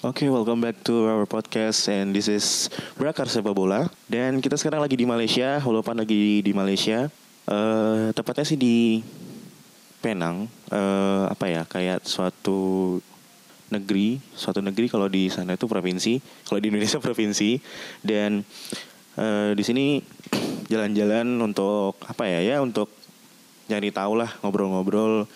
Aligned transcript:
Oke, 0.00 0.32
welcome 0.32 0.64
back 0.64 0.80
to 0.80 1.12
our 1.12 1.28
podcast 1.28 1.84
and 1.92 2.16
this 2.16 2.24
is 2.24 2.72
Berakar 2.96 3.28
Sepak 3.28 3.52
Bola. 3.52 3.84
Dan 4.08 4.40
kita 4.40 4.56
sekarang 4.56 4.80
lagi 4.80 4.96
di 4.96 5.04
Malaysia, 5.04 5.60
walaupun 5.60 5.92
lagi 5.92 6.40
di 6.40 6.56
Malaysia. 6.56 7.12
eh 7.44 8.08
tepatnya 8.16 8.48
sih 8.48 8.56
di 8.56 9.04
Penang. 10.00 10.48
eh 10.72 11.24
apa 11.28 11.52
ya? 11.52 11.68
Kayak 11.68 12.08
suatu 12.08 12.96
negeri, 13.68 14.16
suatu 14.32 14.64
negeri 14.64 14.88
kalau 14.88 15.04
di 15.04 15.28
sana 15.28 15.60
itu 15.60 15.68
provinsi, 15.68 16.16
kalau 16.48 16.64
di 16.64 16.72
Indonesia 16.72 16.96
provinsi. 17.04 17.60
Dan 18.00 18.40
eh 19.20 19.52
di 19.52 19.60
sini 19.60 20.00
jalan-jalan 20.72 21.28
untuk 21.44 22.00
apa 22.08 22.24
ya? 22.24 22.56
Ya 22.56 22.64
untuk 22.64 22.88
nyari 23.68 23.92
tahu 23.92 24.16
lah, 24.16 24.32
ngobrol-ngobrol 24.40 25.28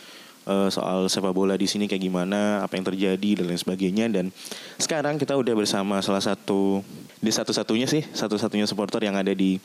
eh, 0.45 0.69
soal 0.69 1.09
sepak 1.09 1.33
bola 1.33 1.55
di 1.55 1.65
sini 1.65 1.85
kayak 1.85 2.03
gimana, 2.03 2.63
apa 2.63 2.77
yang 2.77 2.87
terjadi 2.87 3.43
dan 3.43 3.45
lain 3.51 3.61
sebagainya. 3.61 4.07
Dan 4.09 4.31
sekarang 4.77 5.17
kita 5.17 5.35
udah 5.35 5.55
bersama 5.57 6.01
salah 6.01 6.23
satu 6.23 6.81
di 7.19 7.33
satu-satunya 7.33 7.89
sih, 7.89 8.05
satu-satunya 8.05 8.69
supporter 8.69 9.01
yang 9.03 9.17
ada 9.17 9.33
di 9.33 9.57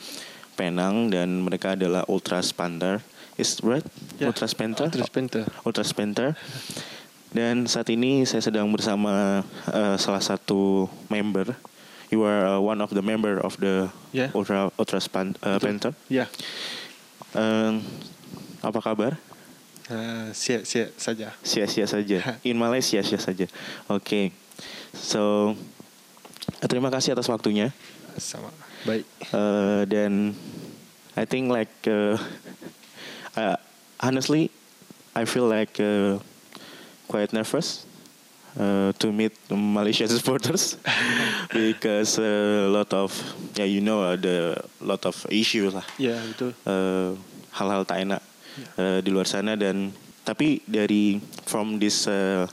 Penang 0.56 1.08
dan 1.08 1.40
mereka 1.40 1.72
adalah 1.72 2.04
Ultras 2.04 2.52
Panther. 2.52 3.00
Is 3.40 3.56
right? 3.64 3.84
Ya, 4.20 4.28
Ultras 4.28 4.52
Panther. 4.52 4.92
Ultras 4.92 5.08
Panther. 5.08 5.44
Ultras 5.64 5.90
Panther. 5.96 6.36
Dan 7.30 7.64
saat 7.70 7.86
ini 7.88 8.26
saya 8.26 8.42
sedang 8.44 8.68
bersama 8.68 9.40
eh, 9.70 9.96
salah 9.96 10.20
satu 10.20 10.90
member. 11.08 11.56
You 12.10 12.26
are 12.26 12.58
uh, 12.58 12.58
one 12.58 12.82
of 12.82 12.90
the 12.90 13.06
member 13.06 13.38
of 13.38 13.54
the 13.62 13.86
Ya. 14.10 14.34
Ultra 14.34 14.74
Ultras 14.74 15.06
Pan- 15.06 15.38
uh, 15.46 15.62
Panther. 15.62 15.94
Ya, 16.10 16.26
Eh, 17.30 17.72
apa 18.58 18.82
kabar? 18.82 19.14
Uh, 19.90 20.30
siap-siap 20.32 20.94
saja. 20.96 21.34
Sia-sia 21.42 21.84
saja. 21.84 22.38
In 22.46 22.56
Malaysia 22.56 23.02
sia 23.02 23.18
saja. 23.18 23.46
Oke. 23.90 24.30
So 24.94 25.52
eh, 26.62 26.68
terima 26.70 26.88
kasih 26.88 27.12
atas 27.12 27.28
waktunya. 27.28 27.74
Sama. 28.16 28.50
Baik. 28.86 29.04
Uh, 29.30 29.84
dan 29.84 30.32
I 31.14 31.24
think 31.28 31.50
like 31.52 31.70
uh, 31.84 32.16
uh, 33.36 33.56
honestly 34.00 34.48
I 35.12 35.26
feel 35.26 35.44
like 35.44 35.76
uh, 35.82 36.16
quite 37.10 37.34
nervous 37.34 37.84
uh, 38.56 38.94
to 38.98 39.10
meet 39.12 39.34
Malaysian 39.50 40.08
supporters 40.16 40.78
because 41.52 42.16
a 42.18 42.70
lot 42.70 42.88
of 42.94 43.10
yeah 43.58 43.66
you 43.66 43.82
know 43.82 44.00
uh, 44.06 44.16
the 44.16 44.56
lot 44.80 45.02
of 45.04 45.14
issues 45.28 45.74
lah 45.74 45.84
Ya, 45.98 46.14
betul. 46.22 46.54
eh, 46.64 47.10
hal-hal 47.52 47.82
tak 47.84 48.06
enak 48.06 48.22
eh, 48.78 48.98
di 49.02 49.10
luar 49.10 49.26
sana 49.26 49.56
dan 49.56 49.90
tapi 50.24 50.60
dari 50.68 51.18
from 51.48 51.80
this 51.80 52.06
eh, 52.06 52.44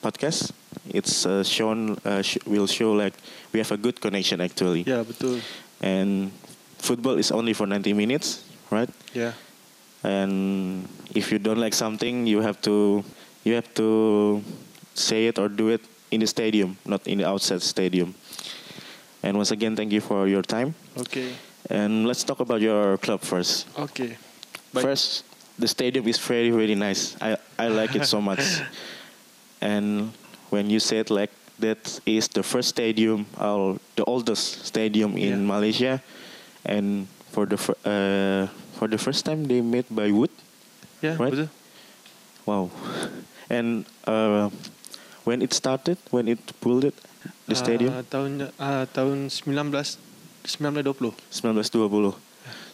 podcast 0.00 0.54
it's 0.94 1.26
uh, 1.26 1.42
shown 1.42 1.98
uh, 2.06 2.22
sh- 2.22 2.38
will 2.46 2.68
show 2.70 2.94
like 2.94 3.14
we 3.50 3.58
have 3.58 3.70
a 3.74 3.80
good 3.80 3.98
connection 3.98 4.38
actually 4.38 4.86
Ya, 4.86 5.02
betul. 5.02 5.42
and 5.82 6.30
football 6.78 7.18
is 7.18 7.34
only 7.34 7.50
for 7.52 7.66
90 7.66 7.90
minutes 7.92 8.46
right 8.70 8.90
Ya. 9.10 9.34
and 10.06 10.86
if 11.18 11.32
you 11.34 11.38
don't 11.42 11.58
like 11.58 11.74
something 11.74 12.26
you 12.26 12.38
have 12.40 12.60
to 12.62 13.02
you 13.42 13.54
have 13.58 13.66
to 13.74 14.38
say 14.94 15.26
it 15.26 15.38
or 15.38 15.48
do 15.50 15.68
it 15.74 15.82
in 16.14 16.22
the 16.22 16.28
stadium 16.30 16.78
not 16.86 17.02
in 17.10 17.18
the 17.18 17.26
outside 17.26 17.58
stadium 17.62 18.14
and 19.26 19.34
once 19.34 19.50
again 19.50 19.74
thank 19.74 19.90
you 19.90 20.00
for 20.00 20.28
your 20.30 20.42
time 20.46 20.70
Oke. 20.94 21.34
and 21.66 22.06
let's 22.06 22.22
talk 22.22 22.38
about 22.38 22.62
your 22.62 22.94
club 23.02 23.20
first 23.26 23.66
Oke. 23.74 24.14
Baik. 24.70 24.82
First, 24.92 25.25
the 25.58 25.68
stadium 25.68 26.06
is 26.08 26.18
very 26.18 26.50
very 26.50 26.74
nice. 26.74 27.16
I 27.20 27.36
I 27.58 27.68
like 27.68 27.94
it 27.96 28.04
so 28.06 28.20
much. 28.20 28.40
and 29.60 30.12
when 30.50 30.70
you 30.70 30.80
said 30.80 31.10
like 31.10 31.30
that 31.58 32.00
is 32.04 32.28
the 32.28 32.42
first 32.44 32.68
stadium 32.68 33.24
or 33.40 33.80
the 33.96 34.04
oldest 34.04 34.66
stadium 34.68 35.16
in 35.16 35.40
Yeah. 35.40 35.48
Malaysia, 35.48 35.94
and 36.68 37.08
for 37.32 37.46
the 37.48 37.56
fir- 37.56 37.80
uh, 37.84 38.44
for 38.76 38.88
the 38.88 38.98
first 39.00 39.24
time 39.24 39.48
they 39.48 39.60
made 39.64 39.88
by 39.88 40.12
wood. 40.12 40.30
Ya, 41.00 41.16
Right. 41.16 41.32
betul. 41.32 41.48
Wow. 42.44 42.70
And 43.48 43.86
uh, 44.10 44.50
when 45.22 45.38
it 45.40 45.54
started, 45.54 45.96
when 46.10 46.26
it 46.26 46.42
built 46.60 46.82
it, 46.82 46.98
the 47.46 47.54
stadium 47.54 47.94
Ah, 47.94 48.02
tahun 48.02 48.50
ah, 48.58 48.84
tahun 48.90 49.30
19 49.30 49.54
1920. 49.54 51.14
1920, 51.30 52.18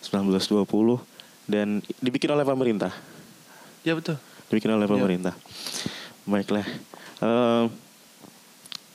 1920 0.00 1.11
dan 1.44 1.80
dibikin 1.98 2.30
oleh 2.30 2.42
pemerintah. 2.42 2.92
Ya, 3.82 3.94
betul. 3.94 4.16
dibikin 4.46 4.68
oleh 4.70 4.84
Ya. 4.84 4.92
pemerintah. 4.92 5.34
Baiklah. 6.22 6.66
Um, 7.18 7.72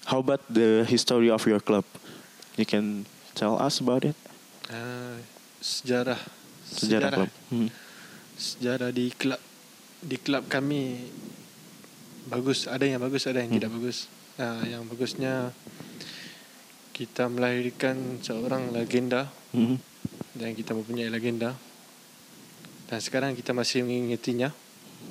how 0.06 0.22
about 0.22 0.46
the 0.48 0.86
history 0.86 1.28
of 1.28 1.42
your 1.44 1.58
club? 1.58 1.84
You 2.56 2.64
can 2.64 3.04
tell 3.34 3.58
us 3.58 3.78
about 3.78 4.06
it. 4.06 4.14
Ah, 4.68 5.18
sejarah 5.58 6.20
Sejarah 6.68 7.10
klub. 7.12 7.32
Hmm. 7.48 7.70
sejarah 8.36 8.92
di 8.92 9.10
klub 9.10 9.40
di 9.98 10.16
klub 10.16 10.46
kami 10.46 11.10
bagus 12.28 12.68
ada 12.68 12.84
yang 12.84 13.00
bagus 13.00 13.26
ada 13.26 13.40
yang 13.40 13.50
Hmm. 13.50 13.58
tidak 13.58 13.72
bagus 13.74 13.98
Ah, 14.38 14.62
yang 14.62 14.86
bagusnya 14.86 15.50
kita 16.94 17.26
melahirkan 17.26 18.22
seorang 18.22 18.70
legenda 18.70 19.34
Hmm. 19.50 19.82
dan 20.34 20.54
kita 20.54 20.78
mempunyai 20.78 21.10
legenda 21.10 21.58
dan 22.88 23.00
sekarang 23.04 23.32
kita 23.36 23.52
masih 23.52 23.84
mengingatinya 23.84 24.52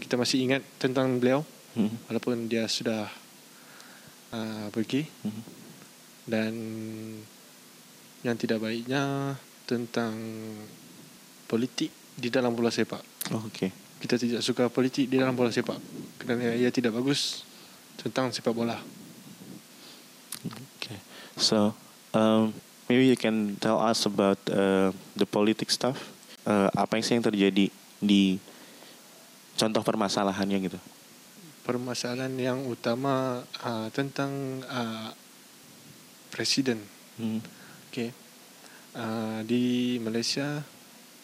kita 0.00 0.16
masih 0.16 0.42
ingat 0.42 0.62
tentang 0.80 1.20
beliau 1.20 1.44
Hmm. 1.76 1.92
walaupun 2.08 2.48
dia 2.48 2.64
sudah 2.72 3.04
uh, 4.32 4.66
pergi 4.72 5.04
Hmm. 5.20 5.42
dan 6.24 6.52
yang 8.24 8.36
tidak 8.40 8.64
baiknya 8.64 9.36
tentang 9.68 10.16
politik 11.44 11.92
di 12.16 12.32
dalam 12.32 12.56
bola 12.56 12.72
sepak 12.72 13.04
Oh, 13.36 13.44
okay. 13.44 13.68
kita 14.00 14.16
tidak 14.16 14.40
suka 14.40 14.72
politik 14.72 15.12
di 15.12 15.20
dalam 15.20 15.36
bola 15.36 15.52
sepak 15.52 15.76
kerana 16.16 16.56
ia 16.56 16.72
tidak 16.72 16.96
bagus 16.96 17.44
tentang 18.00 18.32
sepak 18.32 18.56
bola 18.56 18.80
Okay. 20.78 20.98
So, 21.36 21.74
um, 22.14 22.54
maybe 22.86 23.10
you 23.10 23.18
can 23.18 23.58
tell 23.58 23.82
us 23.82 24.06
about 24.06 24.38
uh, 24.46 24.94
the 25.18 25.26
politic 25.26 25.74
stuff. 25.74 25.98
Uh, 26.46 26.70
apa 26.78 26.94
yang 26.94 27.02
sih 27.02 27.18
yang 27.18 27.26
terjadi 27.26 27.66
di 27.98 28.38
contoh 29.58 29.82
permasalahannya 29.82 30.70
gitu? 30.70 30.78
permasalahan 31.66 32.30
yang 32.38 32.62
utama 32.70 33.42
uh, 33.66 33.90
tentang 33.90 34.62
uh, 34.70 35.10
presiden 36.30 36.78
Hmm. 37.16 37.40
Okay. 37.88 38.12
Uh, 38.92 39.40
di 39.48 39.96
Malaysia 40.04 40.60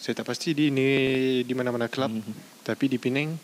saya 0.00 0.16
tak 0.16 0.32
pasti 0.32 0.56
di 0.56 0.72
ni 0.72 0.88
di 1.44 1.52
mana-mana 1.52 1.86
klub 1.86 2.08
Mhm. 2.10 2.64
tapi 2.64 2.88
di 2.88 2.96
Penang 2.96 3.36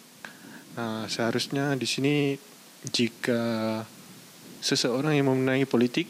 uh, 0.80 1.04
seharusnya 1.06 1.76
di 1.76 1.84
sini 1.84 2.40
jika 2.88 3.84
seseorang 4.64 5.12
yang 5.12 5.28
memenangi 5.28 5.68
politik 5.68 6.08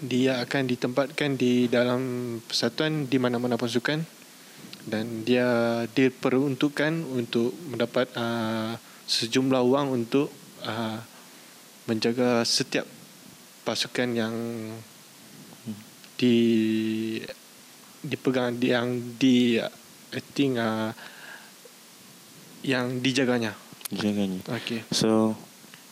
dia 0.00 0.40
akan 0.40 0.66
ditempatkan 0.72 1.36
di 1.36 1.68
dalam 1.68 2.00
persatuan 2.48 3.04
di 3.04 3.20
mana-mana 3.20 3.60
pasukan 3.60 4.02
dan 4.84 5.24
dia 5.24 5.82
diperuntukkan 5.92 6.92
untuk 7.08 7.56
mendapat 7.68 8.08
uh, 8.16 8.76
sejumlah 9.08 9.62
wang 9.64 9.88
untuk 9.92 10.28
uh, 10.64 11.00
menjaga 11.88 12.44
setiap 12.44 12.88
pasukan 13.64 14.12
yang 14.12 14.34
di 16.20 16.36
dipegang 18.04 18.60
yang 18.60 19.16
di 19.16 19.56
I 20.14 20.20
think 20.36 20.60
uh, 20.60 20.92
yang 22.64 23.00
dijaganya. 23.04 23.52
Jaganya. 23.92 24.40
Okay. 24.48 24.80
So, 24.88 25.36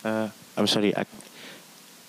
uh, 0.01 0.27
I'm 0.57 0.65
sorry, 0.65 0.95
I, 0.97 1.05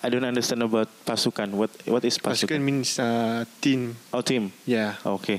I 0.01 0.09
don't 0.09 0.25
understand 0.25 0.65
about 0.65 0.89
pasukan. 1.05 1.53
What 1.53 1.69
what 1.85 2.01
is 2.05 2.17
Pasukan 2.17 2.57
pasukan? 2.57 2.59
means 2.61 2.97
uh, 2.97 3.45
team. 3.61 3.93
Oh, 4.09 4.25
team. 4.25 4.49
Yeah. 4.65 4.97
Okay. 5.05 5.37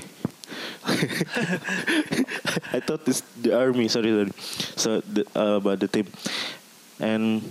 I 2.75 2.79
thought 2.79 3.03
this 3.05 3.23
the 3.37 3.55
army. 3.55 3.87
Sorry, 3.87 4.11
sorry. 4.11 4.33
So 4.75 5.01
the, 5.01 5.23
uh, 5.33 5.59
about 5.59 5.79
the 5.79 5.89
team. 5.89 6.07
And 6.97 7.43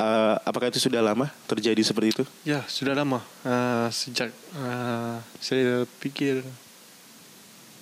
uh, 0.00 0.40
apakah 0.42 0.72
itu 0.72 0.80
sudah 0.80 1.02
lama 1.02 1.28
terjadi 1.46 1.80
seperti 1.84 2.08
itu? 2.14 2.24
Ya, 2.42 2.64
sudah 2.66 2.96
lama. 2.96 3.20
Uh, 3.44 3.88
sejak 3.92 4.32
uh, 4.56 5.20
saya 5.38 5.84
pikir 6.00 6.42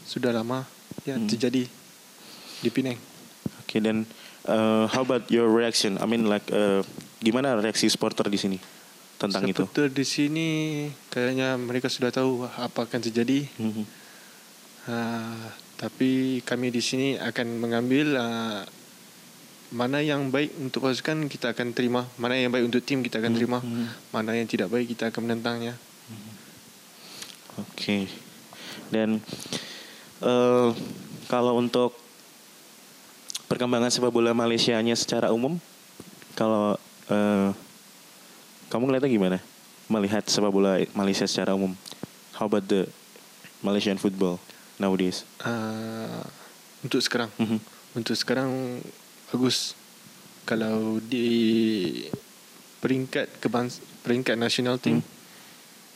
sudah 0.06 0.30
lama 0.30 0.64
ya 1.02 1.18
Hmm. 1.18 1.28
terjadi 1.28 1.66
di 2.60 2.68
Penang. 2.72 2.98
Okay, 3.66 3.80
dan 3.82 4.06
Uh, 4.46 4.86
how 4.94 5.02
about 5.02 5.26
your 5.26 5.50
reaction? 5.50 5.98
I 5.98 6.06
mean 6.06 6.30
like 6.30 6.46
uh, 6.54 6.86
gimana 7.18 7.58
reaksi 7.58 7.90
supporter 7.90 8.30
di 8.30 8.38
sini 8.38 8.62
tentang 9.18 9.42
itu? 9.42 9.66
Supporter 9.66 9.90
di 9.90 10.06
sini 10.06 10.48
kayaknya 11.10 11.58
mereka 11.58 11.90
sudah 11.90 12.14
tahu 12.14 12.46
apa 12.46 12.86
akan 12.86 13.00
terjadi. 13.02 13.50
Mhm. 13.58 14.05
Uh, 14.86 15.50
tapi 15.76 16.40
kami 16.46 16.70
di 16.70 16.78
sini 16.78 17.18
akan 17.18 17.58
mengambil 17.58 18.16
uh, 18.16 18.62
mana 19.74 19.98
yang 19.98 20.30
baik 20.30 20.54
untuk 20.62 20.86
pasukan 20.86 21.26
kita 21.26 21.50
akan 21.50 21.74
terima, 21.74 22.06
mana 22.16 22.38
yang 22.38 22.54
baik 22.54 22.70
untuk 22.70 22.80
tim 22.86 23.02
kita 23.02 23.18
akan 23.18 23.34
terima, 23.34 23.58
Mhm. 23.58 24.14
mana 24.14 24.38
yang 24.38 24.46
tidak 24.46 24.70
baik 24.70 24.94
kita 24.94 25.10
akan 25.10 25.26
menentangnya. 25.26 25.74
Oke. 27.58 28.06
Dan 28.94 29.18
eh 30.22 30.68
kalau 31.26 31.58
untuk 31.58 31.98
perkembangan 33.50 33.90
sepak 33.90 34.14
bola 34.14 34.30
Malaysia-nya 34.30 34.94
secara 34.94 35.34
umum, 35.34 35.58
kalau 36.38 36.78
eh 37.10 37.50
kamu 38.70 38.82
ngeliatnya 38.86 39.10
gimana? 39.10 39.38
Melihat 39.90 40.22
sepak 40.30 40.54
bola 40.54 40.78
Malaysia 40.94 41.26
secara 41.26 41.58
umum, 41.58 41.74
how 42.38 42.46
about 42.46 42.70
the 42.70 42.86
Malaysian 43.66 43.98
football 43.98 44.38
nowadays? 44.78 45.24
Uh, 45.42 46.24
untuk 46.82 47.00
sekarang, 47.00 47.30
Mhm. 47.40 47.58
untuk 47.96 48.16
sekarang 48.16 48.80
bagus. 49.32 49.74
Kalau 50.46 51.02
di 51.02 52.06
peringkat 52.78 53.42
kebans 53.42 53.82
peringkat 54.06 54.38
nasional 54.38 54.78
team, 54.78 55.02
Hmm. 55.02 55.08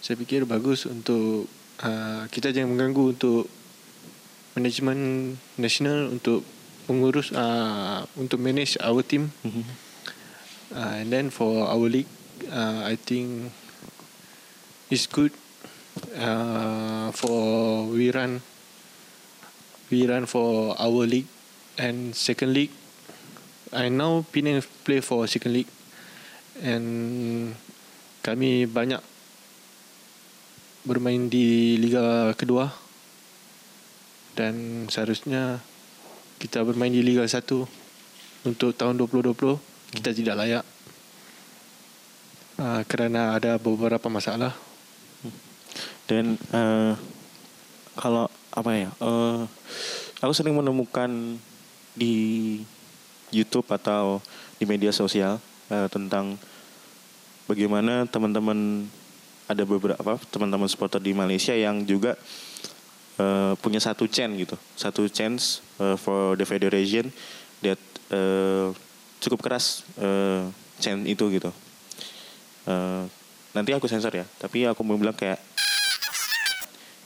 saya 0.03 0.19
fikir 0.19 0.43
bagus 0.43 0.91
untuk 0.91 1.47
uh, 1.81 2.27
kita 2.29 2.50
jangan 2.50 2.75
mengganggu 2.75 3.15
untuk 3.15 3.47
manajemen 4.59 4.99
nasional 5.55 6.11
untuk 6.11 6.43
mengurus 6.91 7.31
uh, 7.31 8.03
untuk 8.19 8.43
manage 8.43 8.75
our 8.82 9.06
team. 9.06 9.31
Mhm. 9.47 9.62
Uh, 10.75 10.94
and 11.03 11.09
then 11.15 11.31
for 11.31 11.67
our 11.71 11.87
league, 11.87 12.11
uh, 12.50 12.82
I 12.82 12.99
think 12.99 13.55
it's 14.91 15.06
good. 15.06 15.31
Uh, 16.15 17.11
for 17.15 17.87
we 17.91 18.11
run, 18.11 18.43
we 19.91 20.07
run 20.07 20.25
for 20.25 20.79
our 20.79 21.03
league 21.05 21.27
and 21.75 22.15
second 22.15 22.55
league. 22.55 22.73
I 23.75 23.91
now 23.91 24.23
Penang 24.31 24.63
play 24.87 25.03
for 25.03 25.27
second 25.27 25.55
league, 25.55 25.71
and 26.63 27.55
kami 28.23 28.67
banyak 28.67 29.03
bermain 30.87 31.27
di 31.27 31.79
liga 31.79 32.35
kedua. 32.39 32.71
Dan 34.39 34.87
seharusnya 34.87 35.59
kita 36.39 36.63
bermain 36.63 36.95
di 36.95 37.03
liga 37.03 37.27
satu 37.27 37.67
untuk 38.47 38.73
tahun 38.73 38.97
2020 38.97 39.37
kita 40.01 40.15
tidak 40.15 40.39
layak 40.39 40.65
uh, 42.63 42.81
kerana 42.87 43.37
ada 43.37 43.59
beberapa 43.59 44.07
masalah. 44.07 44.55
Dan 46.11 46.35
eh, 46.51 46.95
kalau 47.95 48.27
apa 48.50 48.70
ya? 48.75 48.91
eh 48.91 49.43
aku 50.20 50.32
sering 50.35 50.55
menemukan 50.55 51.38
di 51.94 52.14
YouTube 53.31 53.67
atau 53.70 54.19
di 54.58 54.67
media 54.67 54.91
sosial 54.91 55.38
eh, 55.70 55.88
tentang 55.88 56.37
bagaimana 57.47 58.05
teman-teman 58.11 58.87
ada 59.50 59.62
beberapa 59.67 60.19
teman-teman 60.31 60.70
supporter 60.70 61.02
di 61.02 61.11
Malaysia 61.11 61.55
yang 61.55 61.82
juga 61.87 62.14
eh, 63.19 63.52
punya 63.58 63.79
satu 63.82 64.06
chance 64.11 64.35
gitu, 64.38 64.56
satu 64.75 65.06
chance 65.11 65.64
eh, 65.79 65.96
for 65.96 66.35
the 66.35 66.46
federation 66.46 67.08
that 67.62 67.81
eh, 68.11 68.69
cukup 69.23 69.41
keras 69.46 69.87
eh, 69.99 70.46
chance 70.82 71.03
itu 71.06 71.25
gitu. 71.32 71.50
Eh, 72.67 73.05
nanti 73.50 73.70
aku 73.75 73.91
sensor 73.91 74.14
ya, 74.14 74.26
tapi 74.38 74.67
aku 74.67 74.82
mau 74.87 74.99
bilang 74.99 75.17
kayak 75.17 75.41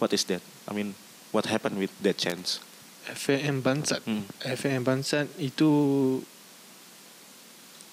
What 0.03 0.11
is 0.11 0.27
that? 0.27 0.43
I 0.69 0.75
mean, 0.75 0.93
what 1.35 1.51
happened 1.51 1.77
with 1.77 1.91
that 2.01 2.15
chance? 2.17 2.63
FAM 3.05 3.61
Bansat 3.61 4.01
Hmm. 4.07 4.25
FAM 4.41 4.81
Bansat 4.81 5.29
itu 5.37 5.69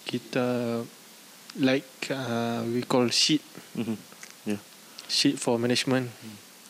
kita 0.07 0.79
like 1.59 1.89
uh, 2.09 2.63
we 2.65 2.81
call 2.83 3.07
sheet 3.11 3.43
Mhm. 3.75 3.95
Yeah. 4.45 4.61
sheet 5.07 5.35
for 5.35 5.59
management 5.59 6.07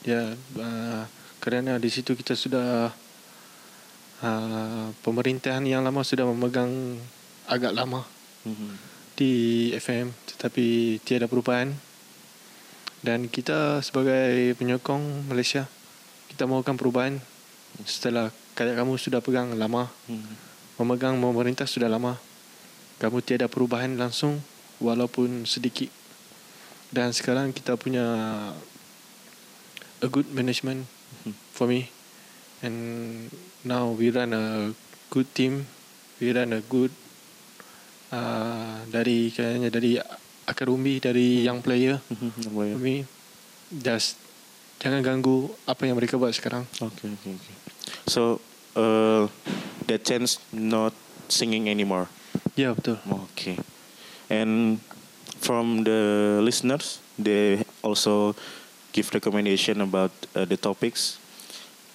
ya 0.02 0.34
uh, 0.58 1.04
kerana 1.38 1.78
di 1.78 1.90
situ 1.90 2.14
kita 2.14 2.34
sudah 2.34 2.90
uh, 4.22 4.88
pemerintahan 5.02 5.62
yang 5.62 5.82
lama 5.82 6.02
sudah 6.02 6.26
memegang 6.26 6.98
agak 7.46 7.74
lama 7.74 8.06
Mhm. 8.42 8.74
di 9.14 9.32
FM 9.78 10.10
tetapi 10.28 10.98
tiada 11.06 11.30
perubahan 11.30 11.78
dan 13.02 13.30
kita 13.30 13.82
sebagai 13.82 14.58
penyokong 14.58 15.30
Malaysia 15.30 15.70
kita 16.32 16.48
mahukan 16.48 16.76
perubahan 16.76 17.20
setelah 17.84 18.32
kayak 18.54 18.76
kamu 18.76 18.96
sudah 18.96 19.20
pegang 19.20 19.52
lama 19.56 19.92
Mhm. 20.08 20.34
memegang 20.80 21.16
pemerintah 21.16 21.66
sudah 21.66 21.88
lama 21.88 22.16
kamu 22.98 23.20
tiada 23.22 23.46
perubahan 23.46 23.96
langsung 23.96 24.40
walaupun 24.80 25.44
sedikit 25.44 25.90
dan 26.90 27.12
sekarang 27.12 27.52
kita 27.52 27.76
punya 27.76 28.04
a 30.02 30.08
good 30.08 30.28
management 30.32 30.88
Mhm. 31.22 31.34
for 31.52 31.68
me 31.68 31.92
and 32.62 32.78
now 33.64 33.90
we 33.90 34.10
run 34.10 34.32
a 34.32 34.72
good 35.10 35.28
team 35.32 35.68
we 36.18 36.32
run 36.32 36.52
a 36.52 36.62
good 36.64 36.92
uh, 38.12 38.84
dari 38.88 39.32
kayaknya 39.32 39.70
dari 39.70 39.96
akademi 40.44 40.98
dari 40.98 41.42
young 41.42 41.62
player 41.62 42.02
Mhm. 42.10 42.30
Yang 42.42 42.52
boleh. 42.52 42.74
for 42.76 42.82
me 42.82 42.96
just 43.72 44.18
jangan 44.82 45.06
ganggu 45.06 45.54
apa 45.70 45.86
yang 45.86 45.96
mereka 45.96 46.18
buat 46.18 46.34
sekarang 46.34 46.66
Okay, 46.82 47.08
okay, 47.14 47.32
okay. 47.38 47.56
So, 48.10 48.42
uh, 48.74 49.30
that 49.86 50.02
chance 50.02 50.42
not 50.50 50.92
singing 51.30 51.70
anymore. 51.70 52.10
ya 52.58 52.74
betul 52.76 52.98
Okay. 53.32 53.56
And 54.32 54.80
from 55.44 55.84
the 55.84 56.40
listeners, 56.40 57.04
they 57.20 57.62
also 57.84 58.34
give 58.96 59.12
recommendation 59.12 59.82
about 59.82 60.12
uh, 60.36 60.48
the 60.48 60.56
topics. 60.56 61.20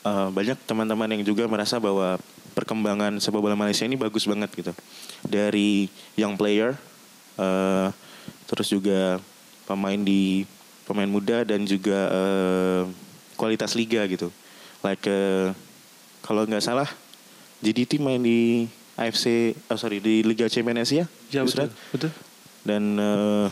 Uh, 0.07 0.29
banyak 0.31 0.57
teman-teman 0.69 1.17
yang 1.17 1.23
juga 1.27 1.49
merasa 1.49 1.81
bahwa 1.81 2.21
perkembangan 2.53 3.19
sepak 3.21 3.41
bola 3.41 3.59
Malaysia 3.59 3.85
ini 3.85 3.97
bagus 3.97 4.25
banget 4.29 4.53
gitu. 4.53 4.73
Dari 5.25 5.89
young 6.15 6.37
player, 6.37 6.77
uh, 7.41 7.89
terus 8.49 8.69
juga 8.71 9.19
pemain 9.65 9.99
di 9.99 10.45
pemain 10.87 11.11
muda 11.11 11.43
dan 11.43 11.67
juga 11.67 12.09
uh, 12.09 12.83
kualitas 13.35 13.75
liga 13.75 14.07
gitu. 14.07 14.31
Like 14.81 15.05
uh, 15.11 15.53
kalau 16.23 16.47
nggak 16.47 16.63
salah, 16.63 16.89
JDT 17.63 18.03
main 18.03 18.23
di 18.23 18.71
AFC, 18.97 19.53
oh 19.69 19.77
sorry 19.77 20.01
di 20.01 20.25
Liga 20.25 20.49
Champions 20.49 20.89
Asia. 20.89 21.05
ya 21.29 21.45
betul 21.45 21.69
betul 21.93 22.11
Dan 22.65 22.97
eh, 22.97 23.47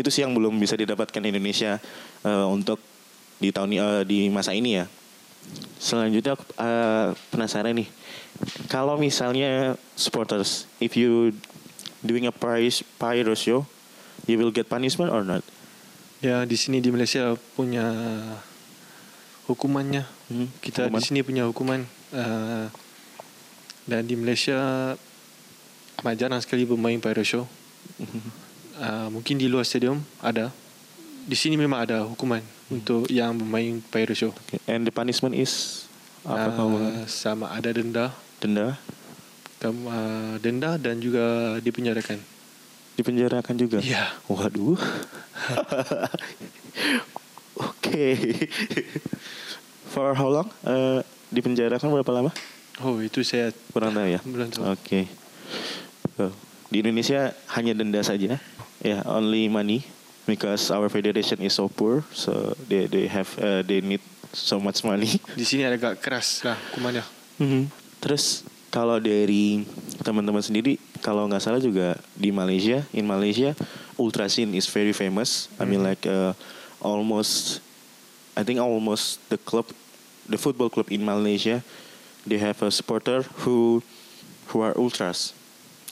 itu 0.00 0.08
sih 0.08 0.24
yang 0.24 0.32
belum 0.32 0.56
bisa 0.56 0.74
didapatkan 0.74 1.20
Indonesia 1.20 1.76
eh, 2.24 2.46
untuk 2.48 2.80
di 3.36 3.52
tahun 3.52 3.76
eh, 3.76 4.02
di 4.08 4.32
masa 4.32 4.56
ini 4.56 4.80
ya. 4.80 4.88
Selanjutnya 5.76 6.32
aku 6.34 6.44
eh, 6.56 7.08
penasaran 7.28 7.76
nih. 7.76 7.88
Kalau 8.72 8.96
misalnya 8.96 9.76
supporters, 9.94 10.64
if 10.80 10.96
you 10.96 11.36
doing 12.00 12.24
a 12.24 12.32
pyro, 12.32 12.72
pyro 12.96 13.36
show, 13.36 13.68
you 14.24 14.40
will 14.40 14.50
get 14.50 14.66
punishment 14.72 15.12
or 15.12 15.20
not? 15.20 15.44
Ya 16.20 16.44
di 16.44 16.56
sini 16.56 16.84
di 16.84 16.92
Malaysia 16.92 17.32
punya 17.56 17.88
hukumannya. 19.48 20.04
Hmm, 20.28 20.52
Kita 20.60 20.86
hukuman? 20.86 21.00
di 21.00 21.06
sini 21.08 21.20
punya 21.24 21.48
hukuman. 21.48 21.80
Uh, 22.12 22.68
dan 23.88 24.04
di 24.04 24.14
Malaysia 24.20 24.92
amat 26.04 26.14
jarang 26.20 26.40
sekali 26.44 26.68
bermain 26.68 27.00
pyro 27.00 27.24
show. 27.24 27.44
Uh, 28.76 29.08
mungkin 29.08 29.40
di 29.40 29.48
luar 29.48 29.64
stadium 29.64 30.04
ada. 30.20 30.52
Di 31.24 31.36
sini 31.36 31.56
memang 31.56 31.84
ada 31.88 32.04
hukuman 32.04 32.44
untuk 32.68 33.08
yang 33.08 33.36
bermain 33.40 33.80
pyro 33.88 34.12
show. 34.12 34.32
Okay. 34.44 34.60
And 34.68 34.84
the 34.84 34.92
punishment 34.92 35.32
is 35.36 35.84
apa 36.20 36.52
Uh, 36.52 37.08
sama 37.08 37.48
ada 37.48 37.72
denda, 37.72 38.12
denda? 38.44 38.76
kamu 39.60 39.88
uh, 39.88 40.34
denda 40.40 40.76
dan 40.76 41.00
juga 41.00 41.56
dipenjarakan. 41.64 42.20
Dipenjarakan 42.96 43.54
juga? 43.56 43.80
Iya. 43.80 44.12
Waduh. 44.28 44.76
Oke. 47.68 48.06
For 49.90 50.14
how 50.14 50.28
long? 50.30 50.48
Eh, 50.64 51.00
dipenjarakan 51.34 51.90
berapa 51.90 52.12
lama? 52.14 52.30
Oh 52.80 52.96
itu 53.04 53.20
saya 53.20 53.52
Kurang 53.74 53.92
tahu 53.92 54.08
ya. 54.08 54.20
Oke. 54.72 55.04
So, 56.16 56.32
di 56.72 56.80
Indonesia 56.80 57.36
hanya 57.52 57.76
denda 57.76 58.00
saja. 58.00 58.40
Ya, 58.80 59.04
only 59.04 59.52
money 59.52 59.84
because 60.24 60.72
our 60.72 60.88
federation 60.88 61.36
is 61.44 61.52
so 61.52 61.68
poor, 61.68 62.00
so 62.16 62.56
they 62.70 62.88
they 62.88 63.04
have 63.10 63.28
uh, 63.36 63.60
they 63.60 63.84
need 63.84 64.00
so 64.32 64.56
much 64.56 64.80
money. 64.86 65.20
Di 65.38 65.44
sini 65.44 65.68
agak 65.68 66.00
keras 66.00 66.46
lah 66.46 66.56
hukumannya. 66.72 67.04
Terus 68.00 68.46
kalau 68.72 68.96
dari 69.02 69.66
teman-teman 70.00 70.40
sendiri 70.40 70.80
kalau 71.02 71.26
nggak 71.26 71.42
salah 71.42 71.60
juga 71.60 71.98
di 72.14 72.30
Malaysia, 72.30 72.86
in 72.94 73.08
Malaysia, 73.08 73.56
ultra 74.00 74.24
scene 74.32 74.56
is 74.56 74.64
very 74.64 74.96
famous. 74.96 75.52
I 75.60 75.68
mean 75.68 75.84
like 75.84 76.08
uh, 76.08 76.32
almost, 76.80 77.60
I 78.32 78.40
think 78.40 78.56
almost 78.56 79.20
the 79.28 79.36
club, 79.36 79.68
the 80.24 80.40
football 80.40 80.72
club 80.72 80.88
in 80.88 81.04
Malaysia, 81.04 81.60
they 82.24 82.40
have 82.40 82.56
a 82.64 82.72
supporter 82.72 83.28
who 83.44 83.84
who 84.48 84.64
are 84.64 84.72
ultras. 84.80 85.36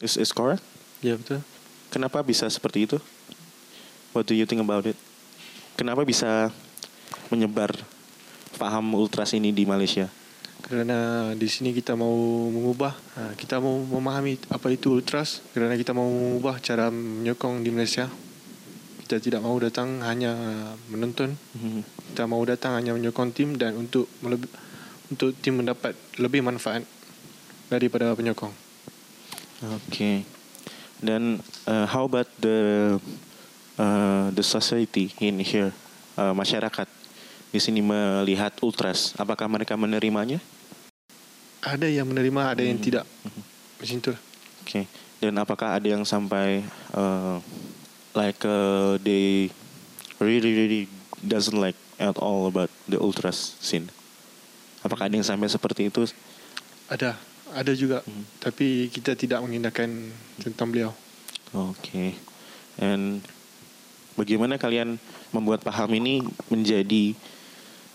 Is 0.01 0.17
is 0.17 0.33
correct? 0.33 0.65
Ya 1.05 1.21
betul. 1.21 1.45
Kenapa 1.93 2.25
bisa 2.25 2.49
seperti 2.49 2.89
itu? 2.89 2.99
What 4.17 4.25
do 4.25 4.33
you 4.33 4.49
think 4.49 4.65
about 4.65 4.89
it? 4.89 4.97
Kenapa 5.77 6.03
bisa 6.03 6.51
menyebar 7.29 7.71
paham 8.57 8.97
ultras 8.97 9.37
ini 9.37 9.53
di 9.53 9.69
Malaysia? 9.69 10.11
Kerana 10.69 11.33
di 11.33 11.49
sini 11.49 11.73
kita 11.73 11.97
mau 11.97 12.13
mengubah, 12.53 12.93
ha, 12.93 13.33
kita 13.33 13.57
mau 13.57 13.81
memahami 13.81 14.37
apa 14.53 14.69
itu 14.69 14.93
ultras. 14.93 15.41
Kerana 15.57 15.73
kita 15.81 15.97
mau 15.97 16.05
mengubah 16.05 16.61
cara 16.61 16.93
menyokong 16.93 17.65
di 17.65 17.73
Malaysia. 17.73 18.05
Kita 19.01 19.17
tidak 19.17 19.41
mau 19.41 19.57
datang 19.57 20.05
hanya 20.05 20.37
menonton. 20.93 21.33
Mhm. 21.57 22.13
Kita 22.13 22.29
mau 22.29 22.45
datang 22.45 22.77
hanya 22.77 22.93
menyokong 22.93 23.33
tim 23.33 23.57
dan 23.57 23.81
untuk 23.81 24.13
melebih, 24.21 24.53
untuk 25.09 25.33
tim 25.41 25.57
mendapat 25.57 25.97
lebih 26.21 26.45
manfaat 26.45 26.85
daripada 27.73 28.13
penyokong. 28.13 28.53
Okay. 29.89 30.29
Then 31.01 31.41
uh, 31.65 31.89
how 31.89 32.05
about 32.05 32.29
the 32.45 33.01
uh, 33.81 34.29
the 34.37 34.45
society 34.45 35.17
in 35.17 35.41
here, 35.41 35.73
uh, 36.21 36.37
masyarakat 36.37 36.85
di 37.49 37.57
sini 37.57 37.81
melihat 37.81 38.53
ultras, 38.61 39.17
apakah 39.17 39.49
mereka 39.49 39.73
menerimanya? 39.73 40.43
Ada 41.63 41.91
yang 41.91 42.07
menerima, 42.07 42.55
ada 42.55 42.63
yang 42.63 42.79
tidak. 42.79 43.05
Macam 43.79 43.97
itulah. 43.99 44.21
Okay. 44.63 44.85
Dan 45.19 45.35
apakah 45.39 45.79
ada 45.79 45.87
yang 45.91 46.07
sampai 46.07 46.63
uh, 46.95 47.43
like 48.15 48.39
uh, 48.47 48.95
they 49.03 49.51
really 50.23 50.55
really 50.55 50.83
doesn't 51.23 51.59
like 51.59 51.75
at 51.99 52.15
all 52.23 52.47
about 52.47 52.71
the 52.87 52.95
ultras 52.99 53.59
scene? 53.59 53.91
Apakah 54.87 55.11
ada 55.11 55.19
yang 55.19 55.27
sampai 55.27 55.51
seperti 55.51 55.91
itu? 55.91 56.07
Ada, 56.87 57.19
ada 57.51 57.73
juga. 57.75 58.07
Tapi 58.39 58.87
kita 58.95 59.19
tidak 59.19 59.43
mengindahkan 59.43 59.91
tentang 60.39 60.71
beliau. 60.71 60.95
Oke. 61.51 62.15
And 62.79 63.19
bagaimana 64.15 64.55
kalian 64.55 65.03
membuat 65.35 65.67
paham 65.67 65.91
ini 65.99 66.23
menjadi 66.47 67.19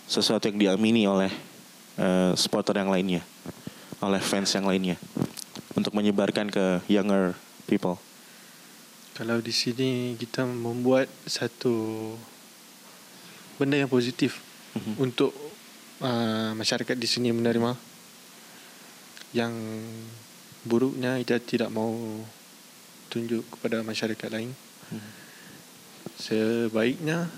sesuatu 0.04 0.52
yang 0.52 0.60
diamini 0.60 1.08
oleh 1.08 1.32
eh, 1.98 2.32
supporter 2.34 2.78
yang 2.78 2.90
lainnya, 2.90 3.22
oleh 4.02 4.20
fans 4.20 4.50
yang 4.54 4.66
lainnya, 4.66 4.96
untuk 5.74 5.94
menyebarkan 5.94 6.50
ke 6.50 6.84
younger 6.90 7.34
people. 7.66 7.98
Kalau 9.14 9.38
di 9.38 9.54
sini 9.54 10.18
kita 10.18 10.42
membuat 10.42 11.06
satu 11.26 12.10
benda 13.54 13.78
yang 13.78 13.86
positif 13.86 14.42
Mhm. 14.74 14.92
untuk 14.98 15.30
uh, 16.02 16.50
masyarakat 16.58 16.98
di 16.98 17.06
sini 17.06 17.30
menerima. 17.30 17.78
Yang 19.30 19.54
buruknya 20.66 21.18
kita 21.22 21.38
tidak 21.38 21.70
mau 21.70 21.94
tunjuk 23.10 23.46
kepada 23.54 23.86
masyarakat 23.86 24.28
lain. 24.30 24.50
Sebaiknya 26.18 27.30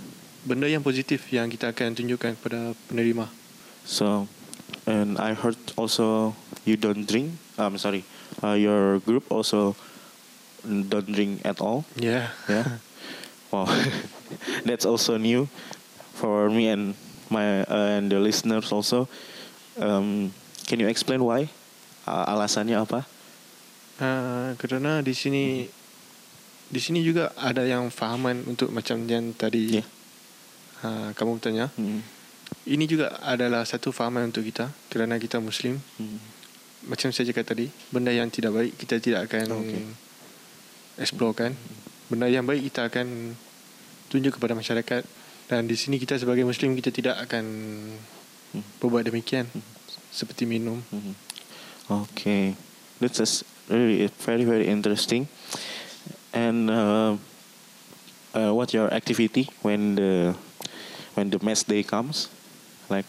benda 0.44 0.68
yang 0.68 0.84
positif 0.84 1.28
yang 1.32 1.48
kita 1.48 1.72
akan 1.72 1.96
tunjukkan 1.96 2.36
kepada 2.40 2.72
penerima. 2.88 3.28
So, 3.84 4.28
and 4.86 5.18
I 5.18 5.34
heard 5.34 5.56
also 5.76 6.34
you 6.64 6.76
don't 6.76 7.06
drink. 7.06 7.38
I'm 7.58 7.78
sorry, 7.78 8.04
uh, 8.42 8.54
your 8.54 9.00
group 9.00 9.30
also 9.30 9.74
don't 10.62 11.06
drink 11.10 11.42
at 11.44 11.60
all. 11.60 11.84
Ya. 11.96 12.30
Yeah. 12.48 12.78
wow, 13.52 13.66
that's 14.68 14.84
also 14.84 15.16
new 15.16 15.48
for 16.14 16.50
me 16.50 16.68
and 16.68 16.94
my 17.30 17.62
uh, 17.66 17.98
and 17.98 18.10
the 18.10 18.18
listeners 18.18 18.72
also. 18.72 19.08
Um, 19.78 20.32
can 20.66 20.80
you 20.80 20.88
explain 20.88 21.22
why? 21.22 21.48
Uh, 22.06 22.24
alasannya 22.32 22.80
apa? 22.80 23.04
Uh, 23.96 24.52
kerana 24.60 25.00
di 25.00 25.16
sini 25.16 25.66
di 26.66 26.80
sini 26.82 27.00
juga 27.00 27.30
ada 27.38 27.62
yang 27.62 27.88
fahaman 27.94 28.42
untuk 28.44 28.74
macam 28.74 29.06
yang 29.06 29.30
tadi 29.32 29.80
Yeah. 29.80 29.86
uh, 30.82 31.08
kamu 31.14 31.38
bertanya. 31.38 31.70
Hmm. 31.78 32.02
Ini 32.66 32.84
juga 32.90 33.14
adalah 33.22 33.62
satu 33.62 33.94
fahaman 33.94 34.30
untuk 34.34 34.42
kita 34.42 34.70
kerana 34.90 35.18
kita 35.22 35.38
Muslim. 35.38 35.78
Hmm. 35.98 36.18
Macam 36.86 37.10
saya 37.14 37.30
cakap 37.30 37.54
tadi, 37.54 37.70
benda 37.90 38.10
yang 38.10 38.30
tidak 38.30 38.54
baik 38.54 38.72
kita 38.78 38.98
tidak 38.98 39.30
akan 39.30 39.62
Okey. 39.62 39.84
explore 40.98 41.34
kan. 41.34 41.52
Benda 42.10 42.30
yang 42.30 42.46
baik 42.46 42.66
kita 42.70 42.90
akan 42.90 43.38
tunjuk 44.10 44.38
kepada 44.38 44.54
masyarakat 44.54 45.02
dan 45.46 45.70
di 45.70 45.78
sini 45.78 45.98
kita 45.98 46.18
sebagai 46.18 46.42
Muslim 46.42 46.74
kita 46.74 46.90
tidak 46.90 47.22
akan 47.22 47.44
berbuat 48.82 49.06
demikian 49.10 49.46
seperti 50.10 50.46
minum. 50.46 50.82
Mhm. 50.90 51.14
Okay, 51.86 52.58
this 52.98 53.22
is 53.22 53.46
really 53.70 54.10
very 54.26 54.42
very 54.42 54.66
interesting. 54.66 55.30
And 56.34 56.66
uh, 56.66 57.14
uh, 58.34 58.50
what 58.50 58.74
your 58.74 58.90
activity 58.90 59.46
when 59.62 59.94
the 59.94 60.34
when 61.14 61.30
the 61.30 61.38
match 61.40 61.62
day 61.64 61.86
comes, 61.86 62.26
like 62.88 63.08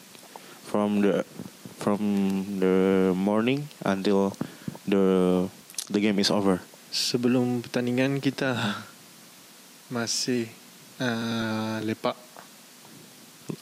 from 0.64 1.02
the 1.02 1.24
from 1.78 2.00
the 2.60 2.76
morning 3.14 3.70
until 3.82 4.34
the 4.84 5.46
the 5.88 6.00
game 6.00 6.18
is 6.18 6.30
over. 6.30 6.60
Sebelum 6.90 7.62
pertandingan 7.62 8.18
kita 8.18 8.56
masih 9.88 10.48
uh, 11.00 11.80
lepak 11.84 12.16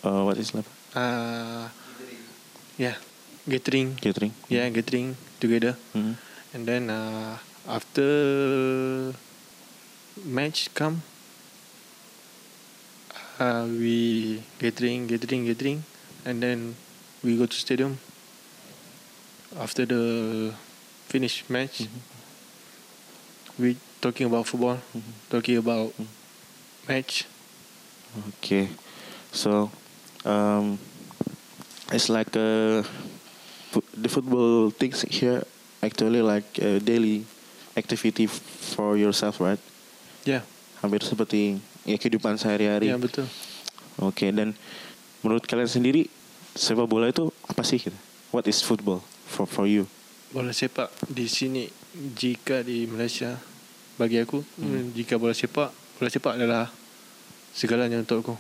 Uh, 0.02 0.26
what 0.26 0.38
is 0.38 0.50
that? 0.54 0.66
uh, 0.98 1.70
yeah 2.78 2.98
gathering 3.46 3.94
Catering. 4.02 4.34
yeah 4.50 4.66
gathering 4.70 5.14
together 5.38 5.78
Mhm. 5.94 6.18
and 6.54 6.62
then 6.66 6.90
uh, 6.90 7.38
after 7.70 8.06
match 10.26 10.74
come 10.74 11.06
uh, 13.38 13.66
we 13.70 14.42
gathering 14.58 15.06
gathering 15.06 15.46
gathering 15.46 15.80
and 16.26 16.42
then 16.42 16.76
we 17.24 17.38
go 17.38 17.46
to 17.46 17.56
stadium 17.56 17.98
after 19.62 19.86
the 19.86 20.52
finish 21.08 21.46
match. 21.48 21.88
We 23.58 23.78
talking 24.02 24.28
about 24.28 24.48
football 24.48 24.82
talking 25.30 25.58
about 25.58 25.94
match. 26.90 27.26
Okay, 28.40 28.68
so 29.32 29.72
um, 30.26 30.80
it's 31.92 32.10
like 32.10 32.36
uh, 32.36 32.84
the 33.96 34.10
football 34.10 34.72
things 34.72 35.04
here 35.08 35.44
actually 35.84 36.22
like 36.22 36.46
a 36.60 36.80
daily 36.80 37.26
activity 37.78 38.26
for 38.28 38.98
yourself, 38.98 39.40
right? 39.40 39.60
yeah. 40.26 40.42
Hampir 40.82 41.02
seperti 41.06 41.58
ya 41.86 41.96
kehidupan 41.96 42.36
sehari-hari. 42.36 42.92
yeah 42.92 43.00
betul. 43.00 43.26
Oke, 44.02 44.28
dan 44.34 44.52
menurut 45.24 45.46
kalian 45.48 45.70
sendiri 45.70 46.12
sepak 46.56 46.88
bola 46.88 47.12
itu 47.12 47.30
apa 47.46 47.62
sih? 47.62 47.84
What 48.32 48.48
is 48.50 48.64
football 48.64 49.04
for 49.28 49.46
for 49.46 49.68
you? 49.70 49.86
bola 50.36 50.52
sepak 50.52 50.92
di 51.08 51.32
sini 51.32 51.64
jika 51.96 52.60
di 52.60 52.84
Malaysia 52.92 53.40
bagi 53.96 54.20
aku 54.20 54.44
hmm. 54.44 54.92
jika 54.92 55.16
bola 55.16 55.32
sepak 55.32 55.72
bola 55.96 56.12
sepak 56.12 56.36
adalah 56.36 56.68
segalanya 57.56 58.04
untuk 58.04 58.20
aku 58.20 58.36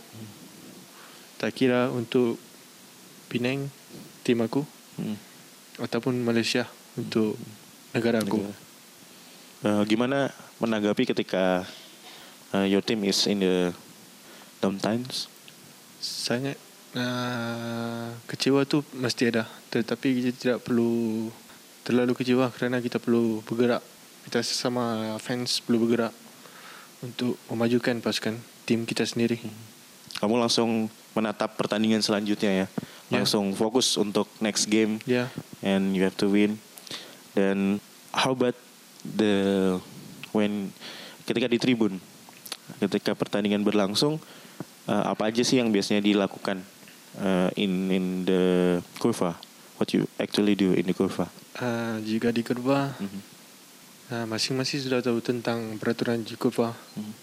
tak 1.39 1.55
kira 1.55 1.87
untuk 1.95 2.35
Penang 3.31 3.71
tim 4.27 4.43
aku 4.43 4.67
Hmm. 4.95 5.19
ataupun 5.75 6.15
Malaysia 6.23 6.71
untuk 6.95 7.35
negara 7.91 8.23
aku 8.23 8.39
Negara. 8.39 8.55
Uh, 9.59 9.83
gimana 9.83 10.31
menanggapi 10.63 11.03
ketika 11.03 11.67
uh, 12.55 12.63
your 12.63 12.79
team 12.79 13.03
is 13.03 13.19
in 13.27 13.43
the 13.43 13.75
down 14.63 14.79
times? 14.79 15.27
sangat 15.99 16.55
uh, 16.95 18.09
kecewa 18.25 18.63
tu 18.65 18.81
mesti 18.95 19.29
ada. 19.29 19.43
Tetapi 19.69 20.07
kita 20.17 20.31
tidak 20.33 20.57
perlu 20.63 21.29
terlalu 21.85 22.17
kecewa 22.17 22.49
kerana 22.49 22.81
kita 22.81 22.97
perlu 22.97 23.43
bergerak. 23.45 23.83
Kita 24.25 24.41
sesama 24.41 25.15
fans 25.21 25.61
perlu 25.61 25.85
bergerak 25.85 26.13
untuk 27.05 27.37
memajukan 27.51 28.01
pasukan 28.01 28.35
tim 28.65 28.87
kita 28.87 29.05
sendiri. 29.05 29.37
Kamu 30.17 30.39
langsung 30.41 30.89
menatap 31.13 31.53
pertandingan 31.59 32.01
selanjutnya 32.01 32.65
ya? 32.65 32.67
Ya. 33.05 33.21
langsung 33.21 33.53
fokus 33.53 33.93
untuk 34.01 34.25
next 34.41 34.65
game. 34.65 34.97
Ya. 35.05 35.29
And 35.61 35.93
you 35.93 36.01
have 36.01 36.17
to 36.17 36.27
win. 36.31 36.57
Dan 37.37 37.77
how 38.09 38.33
about 38.33 38.57
the 39.05 39.77
when 40.33 40.73
ketika 41.29 41.45
di 41.45 41.61
tribun 41.61 42.01
ketika 42.81 43.13
pertandingan 43.13 43.61
berlangsung 43.61 44.17
uh, 44.89 45.03
apa 45.13 45.29
aja 45.29 45.45
sih 45.45 45.61
yang 45.61 45.69
biasanya 45.69 46.01
dilakukan 46.01 46.65
uh, 47.19 47.49
in 47.55 47.91
in 47.91 48.05
the 48.25 48.41
kurva 48.99 49.35
what 49.79 49.91
you 49.91 50.07
actually 50.19 50.55
do 50.55 50.71
in 50.75 50.87
the 50.87 50.95
kurva 50.95 51.27
uh, 51.59 51.99
jika 52.03 52.31
di 52.31 52.41
kurva 52.43 52.95
Mhm. 52.99 53.19
uh, 54.11 54.25
masing-masing 54.29 54.85
sudah 54.85 55.01
tahu 55.01 55.17
tentang 55.23 55.77
peraturan 55.81 56.21
Jikova. 56.21 56.73
Hmm. 56.93 57.13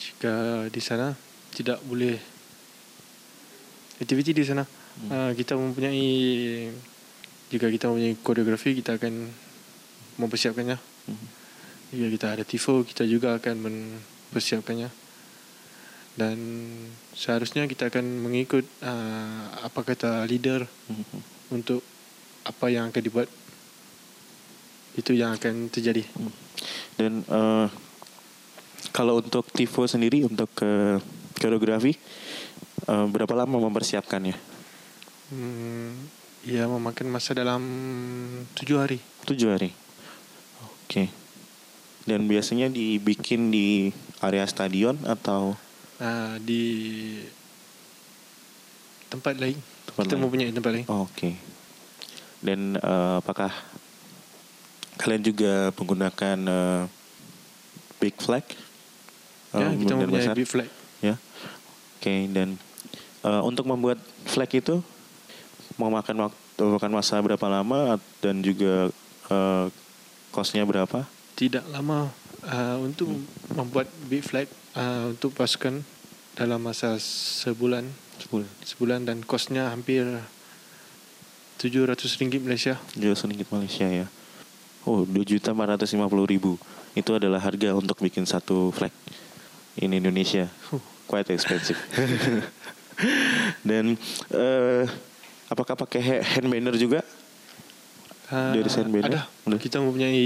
Jika 0.00 0.32
di 0.72 0.80
sana 0.80 1.12
tidak 1.52 1.80
boleh 1.84 2.16
aktiviti 4.00 4.32
di 4.32 4.44
sana, 4.44 4.64
uh, 5.12 5.32
kita 5.36 5.56
mempunyai 5.60 6.08
jika 7.52 7.66
kita 7.68 7.92
mempunyai 7.92 8.16
koreografi 8.20 8.72
kita 8.80 8.96
akan 8.96 9.28
mempersiapkannya. 10.16 10.78
Hmm. 10.80 11.28
Jika 11.92 12.06
kita 12.16 12.26
ada 12.38 12.44
tifo 12.46 12.80
kita 12.86 13.04
juga 13.04 13.36
akan 13.36 13.54
mempersiapkannya. 13.60 14.88
Dan 16.20 16.36
seharusnya 17.16 17.64
kita 17.64 17.88
akan 17.88 18.04
mengikut 18.28 18.68
uh, 18.84 19.64
apa 19.64 19.80
kata 19.80 20.28
leader 20.28 20.68
Hmm. 20.84 21.24
untuk 21.48 21.80
apa 22.44 22.68
yang 22.68 22.92
akan 22.92 23.00
dibuat 23.00 23.28
itu 24.98 25.14
yang 25.14 25.32
akan 25.38 25.70
terjadi. 25.70 26.02
Dan 26.98 27.22
eh, 27.22 27.66
kalau 28.90 29.22
untuk 29.22 29.46
Tivo 29.54 29.86
sendiri 29.86 30.26
untuk 30.26 30.50
ke 30.52 30.98
koreografi 31.38 31.94
eh, 32.90 33.06
berapa 33.06 33.32
lama 33.32 33.70
mempersiapkannya? 33.70 34.34
Hmm, 35.30 35.94
ia 36.42 36.66
memakan 36.66 37.06
masa 37.06 37.38
dalam 37.38 37.62
tujuh 38.58 38.76
hari. 38.82 38.98
Tujuh 39.30 39.48
hari. 39.54 39.70
Oke. 40.66 41.06
Dan 42.02 42.26
biasanya 42.26 42.66
dibikin 42.66 43.54
di 43.54 43.94
area 44.18 44.42
stadion 44.50 44.98
atau 45.06 45.54
Uh, 46.00 46.40
di 46.40 46.64
tempat 49.10 49.36
lain. 49.36 49.58
Tempat 49.90 50.02
kita 50.06 50.14
lain. 50.16 50.22
mempunyai 50.22 50.50
tempat 50.54 50.72
lain. 50.72 50.86
Oh, 50.86 51.04
Oke. 51.04 51.34
Dan 52.40 52.80
eh, 52.80 53.14
apakah 53.20 53.52
kalian 54.96 55.20
juga 55.20 55.74
menggunakan 55.76 56.38
eh, 56.40 56.82
big 58.00 58.16
flag? 58.16 58.46
ya, 59.52 59.68
kita 59.76 59.92
mempunyai 59.98 60.24
besar? 60.24 60.34
big 60.38 60.48
flag. 60.48 60.68
Ya. 61.04 61.20
Oke, 62.00 62.32
dan 62.32 62.56
eh, 63.26 63.42
untuk 63.44 63.68
membuat 63.68 64.00
flag 64.24 64.48
itu 64.56 64.80
memakan 65.76 66.28
waktu 66.28 66.38
memakan 66.60 66.92
masa 66.92 67.20
berapa 67.20 67.46
lama 67.48 68.00
dan 68.24 68.40
juga 68.40 68.88
eh, 69.28 69.66
costnya 70.32 70.64
berapa? 70.64 71.04
Tidak 71.36 71.72
lama 71.72 72.12
uh, 72.44 72.76
untuk 72.84 73.08
membuat 73.56 73.88
big 74.12 74.20
flag 74.20 74.44
uh, 74.74 75.10
untuk 75.10 75.32
pasukan 75.32 75.82
dalam 76.34 76.60
masa 76.60 76.96
sebulan 77.00 77.84
Sebulan. 78.20 78.48
sebulan 78.62 79.00
dan 79.04 79.18
kosnya 79.24 79.72
hampir 79.72 80.04
700 81.56 81.96
ringgit 82.16 82.40
Malaysia. 82.40 82.80
Jual 82.96 83.12
sedikit 83.12 83.52
Malaysia 83.52 83.84
ya. 83.84 84.06
Oh, 84.88 85.04
dua 85.04 85.28
juta 85.28 85.52
empat 85.52 85.76
ratus 85.76 85.92
lima 85.92 86.08
puluh 86.08 86.24
ribu. 86.24 86.56
Itu 86.96 87.12
adalah 87.12 87.36
harga 87.36 87.76
untuk 87.76 88.00
bikin 88.00 88.24
satu 88.24 88.72
flag 88.72 88.88
in 89.76 89.92
Indonesia. 89.92 90.48
Huh. 90.72 90.80
Quite 91.04 91.36
expensive. 91.36 91.76
Dan 93.68 94.00
eh, 94.32 94.84
apakah 95.52 95.76
pakai 95.76 96.00
ha- 96.00 96.24
hand 96.24 96.48
banner 96.48 96.80
juga? 96.80 97.04
Uh, 98.32 98.56
Dari 98.56 98.70
Saint 98.72 98.88
Beda? 98.88 99.28
Ada. 99.28 99.56
Kita 99.58 99.82
mempunyai 99.84 100.24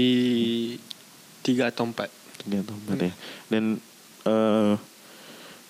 tiga 1.41 1.67
atau 1.67 1.83
empat. 1.83 2.07
Tiga 2.39 2.63
atau 2.63 2.79
empat 2.79 2.97
ya. 3.01 3.13
Dan 3.51 3.81
eh, 4.25 4.73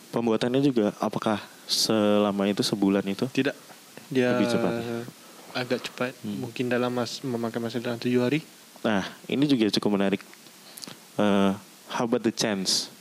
pembuatannya 0.09 0.63
juga 0.63 0.95
apakah 1.03 1.39
selama 1.67 2.47
itu 2.47 2.63
sebulan 2.63 3.03
itu? 3.05 3.27
Tidak. 3.29 3.55
Dia 4.09 4.37
Lebih 4.37 4.49
cepat 4.49 4.73
agak 5.55 5.87
cepat. 5.87 6.11
Hmm. 6.19 6.43
Mungkin 6.45 6.67
dalam 6.67 6.91
mas, 6.91 7.23
memakan 7.23 7.71
masa 7.71 7.79
dalam 7.79 7.95
tujuh 7.95 8.19
hari. 8.19 8.43
Nah, 8.83 9.07
ini 9.31 9.47
juga 9.47 9.71
cukup 9.79 9.95
menarik. 9.95 10.21
Eh, 11.15 11.51
how 11.95 12.03
about 12.03 12.21
the 12.27 12.35
chance? 12.35 12.91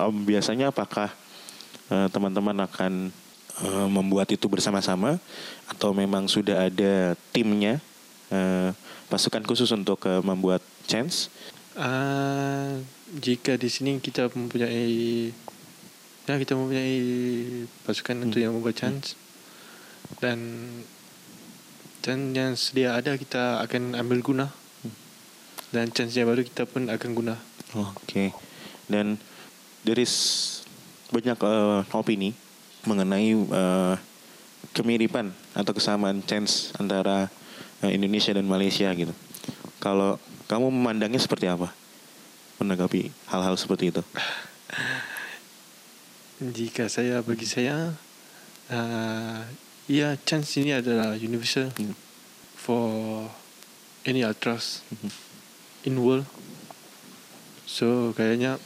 Om, 0.00 0.24
biasanya 0.24 0.72
apakah 0.72 1.12
eh, 1.92 2.08
teman-teman 2.08 2.56
akan 2.64 3.12
eh, 3.60 3.88
membuat 3.92 4.32
itu 4.32 4.48
bersama-sama 4.48 5.20
atau 5.68 5.92
memang 5.92 6.24
sudah 6.24 6.72
ada 6.72 7.12
timnya 7.36 7.76
eh, 8.32 8.72
pasukan 9.12 9.44
khusus 9.44 9.68
untuk 9.76 10.00
eh, 10.08 10.24
membuat 10.24 10.64
chance? 10.88 11.28
Uh, 11.80 12.84
jika 13.16 13.56
di 13.56 13.72
sini 13.72 13.96
kita 14.04 14.28
mempunyai 14.28 15.32
ya 16.28 16.36
kita 16.36 16.52
mempunyai 16.52 16.92
pasukan 17.88 18.20
Hmm. 18.20 18.24
untuk 18.28 18.36
yang 18.44 18.52
membuat 18.52 18.76
chance 18.76 19.16
dan 20.20 20.68
dan 22.04 22.36
yang 22.36 22.52
sedia 22.52 23.00
ada 23.00 23.16
kita 23.16 23.64
akan 23.64 23.96
ambil 23.96 24.20
guna 24.20 24.46
Hmm. 24.84 24.92
dan 25.72 25.88
chance 25.88 26.12
yang 26.20 26.28
baru 26.28 26.44
kita 26.44 26.68
pun 26.68 26.92
akan 26.92 27.10
guna. 27.16 27.40
Oke. 27.72 28.36
Dan 28.84 29.16
there 29.88 29.96
is 29.96 30.12
banyak 31.08 31.40
eh, 31.40 31.80
opini 31.96 32.36
mengenai 32.84 33.32
eh, 33.32 33.94
kemiripan 34.76 35.32
atau 35.56 35.72
kesamaan 35.72 36.20
chance 36.28 36.76
antara 36.76 37.32
eh, 37.80 37.96
Indonesia 37.96 38.36
dan 38.36 38.44
Malaysia 38.44 38.92
gitu. 38.92 39.16
Kalau 39.80 40.20
kamu 40.46 40.68
memandangnya 40.68 41.18
seperti 41.18 41.48
apa? 41.48 41.72
Menanggapi 42.60 43.08
hal-hal 43.32 43.56
seperti 43.56 43.88
itu. 43.88 44.04
Jika 46.40 46.88
saya 46.88 47.20
bagi 47.20 47.44
saya 47.44 47.92
uh, 48.72 49.40
ya 49.84 50.16
chance 50.24 50.56
ini 50.56 50.72
adalah 50.72 51.16
universal 51.16 51.68
Hmm. 51.76 51.96
for 52.56 53.28
any 54.04 54.20
ultras 54.20 54.80
Mhm. 54.88 55.10
in 55.84 55.94
world. 56.00 56.28
So 57.64 58.12
kayaknya 58.12 58.56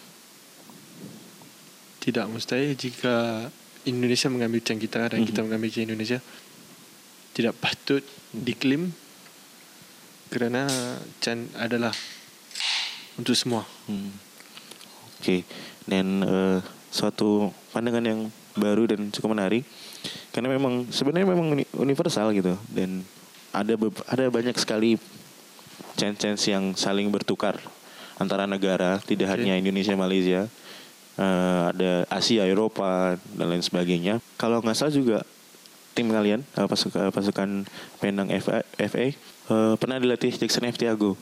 tidak 1.99 2.27
mustahil 2.29 2.75
jika 2.75 3.49
Indonesia 3.85 4.29
mengambil 4.31 4.61
chance 4.63 4.81
kita 4.81 5.11
dan 5.11 5.23
Mhm. 5.23 5.29
kita 5.31 5.41
mengambil 5.43 5.71
chance 5.71 5.87
Indonesia. 5.87 6.19
Tidak 7.35 7.55
patut 7.59 8.03
diklaim 8.31 8.95
kerana 10.33 10.69
chance 11.21 11.51
adalah 11.57 11.93
untuk 13.17 13.37
semua. 13.37 13.63
Hmm. 13.89 14.13
Oke. 15.21 15.45
Dan 15.85 16.25
eh, 16.25 16.59
suatu 16.89 17.53
pandangan 17.73 18.05
yang 18.05 18.21
baru 18.55 18.87
dan 18.87 19.11
cukup 19.11 19.35
menarik 19.35 19.67
karena 20.31 20.47
memang 20.47 20.87
sebenarnya 20.95 21.27
memang 21.27 21.59
uni- 21.59 21.73
universal 21.75 22.31
gitu 22.31 22.55
dan 22.71 23.03
ada 23.51 23.75
ada 24.07 24.25
banyak 24.31 24.55
sekali 24.55 24.95
chance-chance 25.99 26.55
yang 26.55 26.71
saling 26.79 27.11
bertukar 27.11 27.59
antara 28.15 28.47
negara 28.47 29.03
tidak 29.03 29.35
Oke. 29.35 29.43
hanya 29.43 29.59
Indonesia 29.59 29.99
Malaysia 29.99 30.47
Eh, 31.15 31.63
ada 31.71 32.03
Asia 32.11 32.43
Eropa 32.43 33.15
dan 33.39 33.47
lain 33.47 33.63
sebagainya 33.63 34.19
kalau 34.35 34.59
nggak 34.59 34.75
salah 34.75 34.91
juga 34.91 35.23
tim 35.95 36.11
kalian 36.11 36.43
eh, 36.43 36.67
pasukan 36.67 37.09
pasukan 37.09 37.65
Penang 37.99 38.29
FA, 38.43 38.67
FA 38.67 39.05
eh, 39.07 39.15
pernah 39.79 39.97
dilatih 39.97 40.35
Jackson 40.35 40.67
F 40.67 40.77
Tiago 40.77 41.15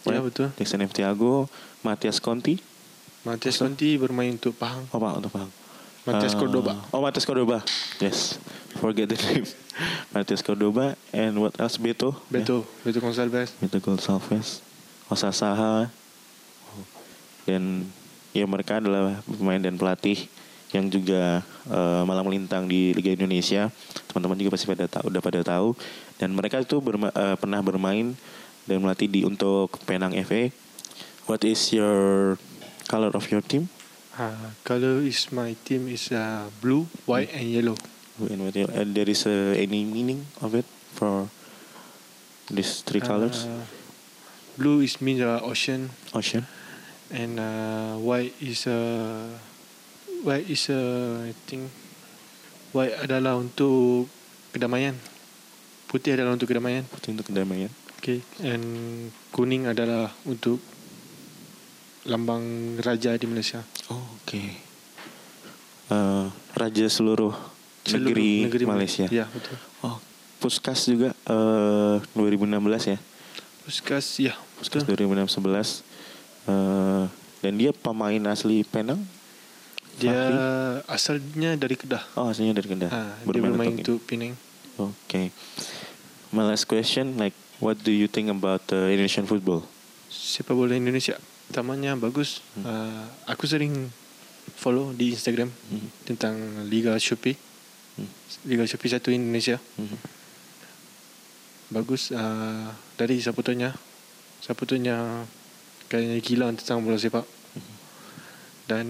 Ya, 0.00 0.16
betul. 0.24 0.48
Jackson 0.56 0.80
F 0.80 0.96
Tiago 0.96 1.50
Matias 1.84 2.18
Conti 2.18 2.56
Matias 3.20 3.60
Conti 3.60 4.00
bermain 4.00 4.32
untuk 4.32 4.56
Pahang. 4.56 4.88
Oh 4.88 4.96
Pak, 4.96 5.12
untuk 5.20 5.28
Pahang. 5.28 5.52
Matias 6.08 6.32
Eh, 6.32 6.40
Cordoba. 6.40 6.72
Oh 6.88 7.04
Matias 7.04 7.28
Cordoba. 7.28 7.60
Yes. 8.00 8.40
Forget 8.80 9.12
the 9.12 9.18
name. 9.28 9.44
Matias 10.16 10.40
Cordoba 10.40 10.96
and 11.12 11.36
what 11.36 11.52
else? 11.60 11.76
Beto. 11.76 12.16
Beto, 12.32 12.64
Beto 12.80 12.96
Gonçalves. 12.96 13.52
Beto 13.60 13.76
Gonçalves. 13.76 14.64
Osasaha. 15.12 15.92
Dan 17.44 17.92
ya 18.32 18.48
mereka 18.48 18.80
adalah 18.80 19.20
pemain 19.28 19.60
dan 19.60 19.76
pelatih 19.76 20.32
yang 20.70 20.86
juga 20.86 21.42
eh, 21.66 22.02
malam 22.06 22.26
melintang 22.30 22.70
di 22.70 22.94
Liga 22.94 23.10
Indonesia. 23.10 23.68
Teman-teman 24.10 24.38
juga 24.38 24.54
pasti 24.54 24.66
pada 24.70 24.86
tahu, 24.86 25.04
udah 25.10 25.22
pada 25.22 25.40
tahu. 25.42 25.74
Dan 26.16 26.34
mereka 26.34 26.62
itu 26.62 26.78
berma- 26.78 27.14
eh, 27.14 27.36
pernah 27.38 27.58
bermain 27.62 28.14
dan 28.68 28.78
melatih 28.78 29.10
di 29.10 29.26
untuk 29.26 29.72
Penang 29.82 30.14
FA. 30.22 30.52
What 31.26 31.42
is 31.42 31.70
your 31.70 32.38
color 32.86 33.10
of 33.14 33.26
your 33.30 33.42
team? 33.42 33.70
Uh, 34.14 34.52
color 34.66 35.00
is 35.00 35.30
my 35.30 35.54
team 35.64 35.86
is 35.86 36.10
uh, 36.10 36.50
blue, 36.60 36.90
white 37.06 37.30
and 37.32 37.46
yellow. 37.46 37.78
And, 38.20 38.42
what, 38.44 38.52
and 38.52 38.92
there 38.92 39.08
is 39.08 39.24
uh, 39.24 39.56
any 39.56 39.86
meaning 39.86 40.26
of 40.44 40.52
it 40.52 40.66
for 40.92 41.30
these 42.50 42.82
three 42.82 43.00
colors? 43.00 43.46
Uh, 43.46 43.64
blue 44.58 44.82
is 44.84 45.00
means 45.00 45.22
uh, 45.24 45.40
ocean 45.40 45.88
Ocean. 46.12 46.44
and 47.08 47.40
uh, 47.40 47.96
white 47.96 48.34
is 48.42 48.66
uh, 48.66 49.30
white 50.24 50.46
is 50.48 50.68
uh, 50.68 51.24
I 51.24 51.32
think 51.48 51.68
white 52.72 52.96
adalah 53.00 53.36
untuk 53.36 54.06
kedamaian. 54.54 54.96
Putih 55.90 56.14
adalah 56.14 56.36
untuk 56.36 56.46
kedamaian. 56.46 56.86
Putih 56.86 57.16
untuk 57.18 57.28
kedamaian. 57.30 57.70
Okay. 58.00 58.22
And 58.40 58.64
kuning 59.34 59.68
adalah 59.68 60.14
untuk 60.24 60.62
lambang 62.08 62.78
raja 62.80 63.12
di 63.18 63.26
Malaysia. 63.28 63.60
Oh, 63.92 64.00
Oke. 64.22 64.40
Eh, 65.90 66.26
Raja 66.54 66.86
seluruh, 66.86 67.34
Seluruh 67.82 68.14
negeri, 68.14 68.64
Malaysia. 68.64 69.10
Ya, 69.10 69.26
betul. 69.26 69.58
Oh, 69.82 69.98
Puskas 70.38 70.86
juga 70.86 71.12
eh 71.26 71.96
2016 72.14 72.94
ya. 72.94 72.98
Puskas 73.66 74.06
ya 74.22 74.34
Puskas 74.56 74.86
betul 74.86 75.10
2011 75.10 75.84
Eh, 76.48 77.04
dan 77.44 77.52
dia 77.60 77.70
pemain 77.76 78.22
asli 78.32 78.64
Penang 78.64 79.04
dia 80.00 80.10
Fahri? 80.10 80.36
asalnya 80.88 81.50
dari 81.54 81.76
Kedah 81.76 82.02
oh 82.16 82.26
aslinya 82.26 82.56
dari 82.56 82.66
Kedah 82.66 82.88
ha, 82.88 83.00
dia 83.20 83.40
bermain 83.40 83.76
untuk 83.76 84.00
Penang 84.02 84.34
Okay. 84.80 85.28
My 86.32 86.40
last 86.42 86.64
question, 86.64 87.20
like, 87.20 87.36
what 87.58 87.76
do 87.78 87.92
you 87.92 88.08
think 88.08 88.32
about 88.32 88.64
uh, 88.70 88.88
Indonesian 88.88 89.28
football? 89.28 89.68
sepak 90.08 90.56
bola 90.56 90.72
Indonesia 90.72 91.20
tamanya 91.50 91.92
bagus 91.94 92.40
uh, 92.58 93.04
aku 93.26 93.44
sering 93.44 93.92
follow 94.54 94.90
di 94.90 95.12
Instagram 95.12 95.52
Hmm. 95.68 95.86
tentang 96.04 96.34
Liga 96.64 96.96
Shopee 96.96 97.36
Hmm. 97.94 98.08
Liga 98.42 98.64
Shopee 98.64 98.88
satu 98.88 99.10
Indonesia 99.10 99.60
Mhm. 99.76 99.98
bagus 101.70 102.10
uh, 102.10 102.66
dari 102.96 103.20
saputonya 103.20 103.76
saputonya 104.40 105.28
kayaknya 105.86 106.18
gila 106.18 106.46
tentang 106.52 106.80
bola 106.80 106.96
sepak 106.96 107.22
dan 108.70 108.86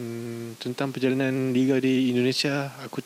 tentang 0.61 0.93
perjalanan 0.93 1.57
liga 1.57 1.81
di 1.81 2.13
Indonesia 2.13 2.69
aku 2.85 3.01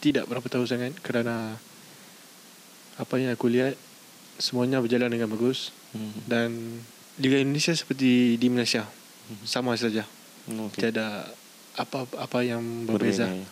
tidak 0.00 0.24
berapa 0.24 0.48
tahu 0.48 0.64
sangat 0.64 0.96
kerana 1.04 1.60
apa 2.96 3.14
yang 3.20 3.36
aku 3.36 3.52
lihat 3.52 3.76
semuanya 4.40 4.80
berjalan 4.80 5.12
dengan 5.12 5.28
bagus 5.28 5.68
Mhm. 5.92 6.20
dan 6.24 6.48
liga 7.20 7.36
Indonesia 7.36 7.76
seperti 7.76 8.40
di 8.40 8.48
Malaysia 8.48 8.88
sama 9.44 9.76
saja 9.76 10.08
Okay. 10.48 10.88
tiada 10.88 11.28
apa 11.76 12.08
apa 12.16 12.38
yang 12.40 12.88
berbeza, 12.88 13.28
Berbeda, 13.28 13.44
ya. 13.44 13.48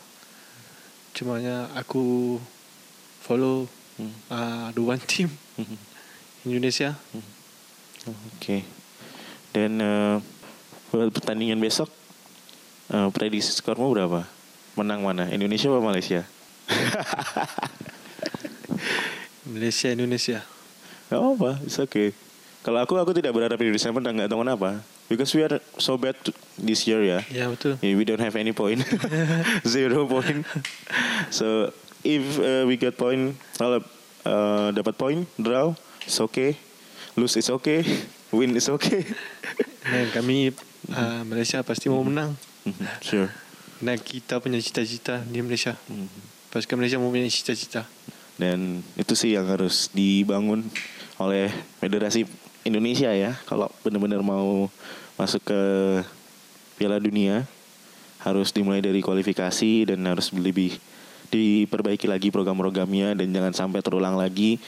cumanya 1.12 1.56
aku 1.76 2.36
follow 3.20 3.68
Mhm. 4.00 4.16
uh, 4.28 4.68
the 4.72 4.80
one 4.80 5.02
team. 5.04 5.28
Indonesia 6.42 6.96
Oke. 8.38 8.62
Dan 9.50 9.82
uh, 9.82 10.22
pertandingan 11.10 11.58
besok, 11.58 11.90
uh, 12.92 13.08
prediksi 13.10 13.54
skormu 13.54 13.90
berapa? 13.94 14.26
Menang 14.76 15.02
mana? 15.02 15.26
Indonesia 15.32 15.72
atau 15.72 15.82
Malaysia? 15.82 16.22
Malaysia 19.46 19.88
Indonesia 19.94 20.42
Gak 21.06 21.22
apa, 21.22 21.50
it's 21.62 21.78
okay. 21.78 22.10
Kalau 22.66 22.82
aku, 22.82 22.98
aku 22.98 23.14
tidak 23.14 23.30
berharap 23.30 23.54
Indonesia 23.62 23.94
menang, 23.94 24.18
nggak 24.18 24.26
tahu 24.26 24.42
kenapa. 24.42 24.82
Because 25.06 25.30
we 25.38 25.46
are 25.46 25.62
so 25.78 25.94
bad 25.94 26.18
this 26.58 26.82
year 26.82 26.98
ya. 26.98 27.22
ya 27.30 27.46
betul 27.46 27.78
Yeah, 27.78 27.94
we 27.94 28.02
don't 28.02 28.18
have 28.18 28.34
any 28.34 28.50
point, 28.50 28.82
zero 29.62 30.02
point. 30.10 30.42
So 31.30 31.70
if 32.02 32.42
uh, 32.42 32.66
we 32.66 32.74
get 32.74 32.98
point, 32.98 33.38
kalau 33.54 33.86
uh, 34.26 34.74
dapat 34.74 34.98
point, 34.98 35.30
draw, 35.38 35.78
it's 36.02 36.18
okay. 36.18 36.58
Lose 37.14 37.38
is 37.38 37.54
okay, 37.54 37.86
win 38.34 38.50
is 38.58 38.66
okay. 38.66 39.06
dan 39.86 40.10
kami 40.10 40.50
uh, 40.90 41.22
Malaysia 41.22 41.62
pasti 41.62 41.86
mau 41.86 42.02
menang 42.02 42.34
Mhm, 42.34 42.55
sure. 43.00 43.30
dan 43.78 43.96
kita 44.00 44.40
punya 44.40 44.58
cita-cita 44.58 45.20
di 45.22 45.42
Malaysia 45.42 45.76
Mhm. 45.86 46.08
pasukan 46.50 46.76
Malaysia 46.80 46.98
mau 46.98 47.12
punya 47.12 47.28
cita-cita 47.28 47.84
Dan 48.36 48.84
itu 49.00 49.16
sih 49.16 49.32
yang 49.32 49.48
harus 49.48 49.88
dibangun 49.96 50.68
oleh 51.16 51.48
Federasi 51.80 52.28
Indonesia 52.68 53.08
ya. 53.08 53.32
Kalau 53.48 53.72
benar-benar 53.80 54.20
mau 54.20 54.68
masuk 55.16 55.40
ke 55.40 55.60
Piala 56.76 57.00
Dunia 57.00 57.48
harus 58.20 58.52
dimulai 58.52 58.84
dari 58.84 59.00
kualifikasi 59.00 59.88
dan 59.88 60.04
harus 60.04 60.36
lebih 60.36 60.76
diperbaiki 61.32 62.04
lagi 62.04 62.28
program-programnya 62.28 63.16
dan 63.16 63.32
jangan 63.32 63.56
sampai 63.56 63.80
terulang 63.80 64.20
lagi 64.20 64.60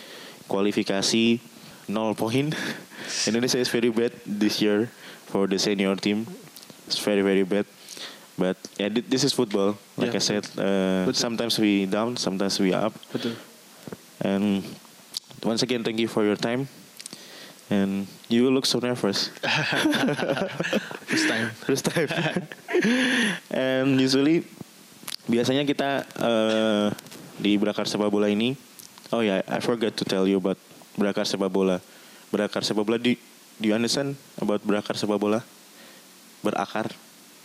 kualifikasi 0.49 1.37
nol 1.93 2.17
poin. 2.17 2.49
Indonesia 3.29 3.61
is 3.61 3.69
very 3.69 3.93
bad 3.93 4.17
this 4.25 4.65
year 4.65 4.89
for 5.29 5.45
the 5.45 5.61
senior 5.61 5.93
team. 6.01 6.25
It's 6.89 6.97
very 6.97 7.21
very 7.21 7.45
bad. 7.45 7.69
But 8.39 8.55
yeah, 8.79 8.89
thi- 8.89 9.03
this 9.03 9.27
is 9.27 9.35
football. 9.35 9.75
Like 9.99 10.15
Yeah, 10.15 10.23
I 10.23 10.23
said, 10.23 10.47
uh, 10.55 11.11
sometimes 11.11 11.59
we 11.59 11.91
down, 11.91 12.15
sometimes 12.17 12.63
we 12.63 12.71
up. 12.71 12.95
betul 13.11 13.35
And 14.23 14.63
once 15.43 15.63
again, 15.67 15.83
thank 15.83 15.99
you 15.99 16.07
for 16.07 16.23
your 16.23 16.39
time. 16.39 16.71
And 17.69 18.07
you 18.31 18.49
look 18.49 18.65
so 18.65 18.79
nervous. 18.79 19.29
first 21.11 21.27
time 21.29 21.51
First 21.69 21.85
time. 21.91 22.09
And 23.53 23.99
usually, 24.01 24.47
biasanya 25.29 25.67
kita 25.69 26.07
uh, 26.17 26.89
di 27.37 27.59
Berakar 27.61 27.85
Sepak 27.91 28.09
Bola 28.09 28.31
ini, 28.31 28.57
oh 29.13 29.21
ya, 29.21 29.43
I 29.45 29.59
forgot 29.61 29.95
to 29.99 30.05
tell 30.07 30.25
you 30.25 30.41
about 30.41 30.57
Berakar 30.97 31.27
Sepak 31.29 31.51
Bola. 31.53 31.83
Berakar 32.33 32.63
Sepak 32.65 32.87
Bola, 32.87 32.97
do, 33.03 33.13
do 33.61 33.65
you 33.69 33.75
understand 33.77 34.17
about 34.41 34.63
Berakar 34.65 34.97
Sepak 34.97 35.19
Bola? 35.21 35.45
Berakar. 36.41 36.89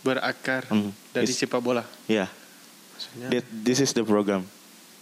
Berakar 0.04 0.68
Hmm. 0.68 0.92
dari 1.10 1.24
It's- 1.24 1.40
sepak 1.40 1.58
bola 1.58 1.82
Yeah, 2.04 2.28
maksudnya 2.92 3.28
that, 3.32 3.44
this 3.50 3.80
is 3.80 3.90
the 3.90 4.04
program. 4.04 4.44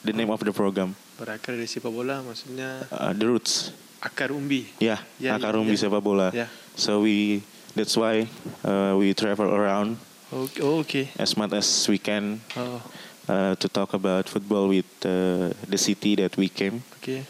The 0.03 0.11
name 0.11 0.31
of 0.31 0.38
the 0.38 0.55
program. 0.55 0.95
berakar 1.19 1.55
dari 1.55 1.67
sepak 1.67 1.91
bola 1.91 2.23
maksudnya 2.23 2.87
Uh, 2.88 3.11
the 3.12 3.27
roots. 3.27 3.75
akar 3.99 4.31
umbi 4.31 4.67
Ya, 4.79 4.99
Ya, 5.19 5.35
akar 5.37 5.55
ya, 5.55 5.59
umbi 5.59 5.75
ya. 5.75 5.83
sepak 5.83 6.01
bola. 6.01 6.31
Ya. 6.31 6.47
So 6.75 7.03
we 7.03 7.43
that's 7.75 7.95
why 7.95 8.27
uh, 8.62 8.95
we 8.95 9.11
travel 9.12 9.47
around 9.47 9.99
oh, 10.31 10.47
oh, 10.61 10.81
oke 10.81 11.11
as 11.17 11.35
much 11.35 11.53
as 11.53 11.67
we 11.87 11.97
can 11.97 12.38
oh, 12.55 12.79
uh, 13.27 13.53
to 13.57 13.67
talk 13.67 13.93
about 13.93 14.27
football 14.27 14.67
with 14.67 14.88
uh, 15.03 15.51
the 15.65 15.79
city 15.79 16.15
that 16.17 16.35
we 16.35 16.47
came. 16.47 16.81
oke 16.95 17.27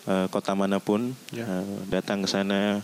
Uh, 0.00 0.26
kota 0.28 0.56
mana 0.56 0.80
pun 0.80 1.12
Ya. 1.30 1.44
uh, 1.44 1.64
datang 1.86 2.24
ke 2.24 2.28
sana 2.28 2.80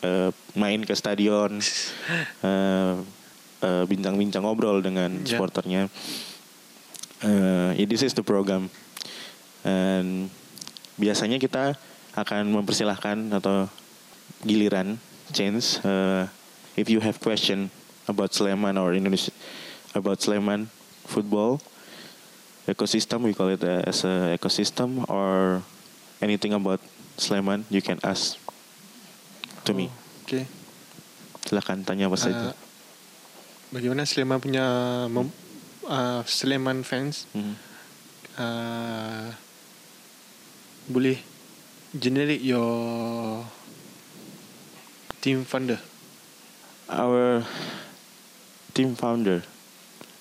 uh, 0.00 0.28
main 0.52 0.82
ke 0.82 0.92
stadion 0.92 1.60
uh, 2.42 2.96
uh, 3.62 3.84
bincang-bincang 3.86 4.42
ngobrol 4.44 4.80
dengan 4.80 5.22
Ya. 5.22 5.36
supporternya. 5.36 5.82
Uh, 7.24 7.72
yeah, 7.76 7.88
this 7.88 8.04
is 8.04 8.12
the 8.12 8.24
program. 8.24 8.68
And 9.64 10.28
biasanya 10.96 11.40
kita 11.40 11.76
akan 12.16 12.48
mempersilahkan 12.48 13.32
atau 13.36 13.68
giliran 14.40 14.96
chance 15.32 15.80
uh, 15.84 16.24
if 16.76 16.88
you 16.88 17.00
have 17.00 17.20
question 17.20 17.68
about 18.08 18.32
Sleman 18.32 18.80
or 18.80 18.96
Indonesia 18.96 19.32
about 19.92 20.22
Sleman 20.22 20.72
football 21.04 21.60
ecosystem 22.64 23.20
we 23.26 23.34
call 23.36 23.52
it 23.52 23.60
uh, 23.60 23.84
as 23.84 24.04
a 24.08 24.32
ecosystem 24.32 25.04
or 25.12 25.60
anything 26.20 26.56
about 26.56 26.80
Sleman 27.16 27.68
you 27.68 27.84
can 27.84 28.00
ask 28.00 28.40
to 29.64 29.76
me 29.76 29.90
Oh, 29.92 30.24
oke 30.24 30.40
silahkan 31.44 31.84
tanya 31.84 32.08
apa 32.08 32.16
saja 32.16 32.44
Uh, 32.50 32.65
bagaimana 33.70 34.06
Sleman 34.06 34.38
punya 34.38 34.64
mem, 35.08 35.30
uh, 35.86 36.22
Sleman 36.26 36.82
fans? 36.86 37.26
Mhm. 37.34 37.54
uh, 38.36 39.26
boleh 40.86 41.18
generate 41.96 42.44
your 42.44 43.42
team 45.24 45.42
funder 45.42 45.80
our 46.86 47.42
team 48.70 48.94
founder. 48.94 49.42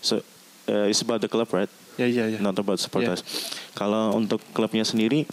So 0.02 0.24
uh, 0.72 0.90
it's 0.90 1.02
about 1.02 1.22
the 1.22 1.28
club 1.30 1.52
right? 1.54 1.70
Ya 2.00 2.08
ya 2.10 2.26
ya 2.28 2.40
not 2.42 2.58
about 2.58 2.80
supporters. 2.82 3.22
Kalau 3.76 4.16
untuk 4.16 4.42
klubnya 4.56 4.82
sendiri, 4.88 5.28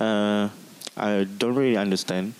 uh, 0.00 0.48
I 0.96 1.26
don't 1.26 1.54
really 1.58 1.76
understand, 1.76 2.34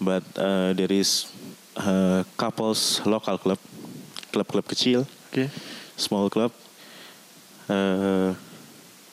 but 0.00 0.24
uh, 0.36 0.72
there 0.72 0.90
is 0.90 1.28
uh, 1.76 2.24
couples 2.36 3.00
local 3.04 3.36
club, 3.38 3.60
klub-klub 4.32 4.64
kecil, 4.64 5.04
oke 5.28 5.52
small 5.96 6.32
club 6.32 6.50
uh, 7.68 8.32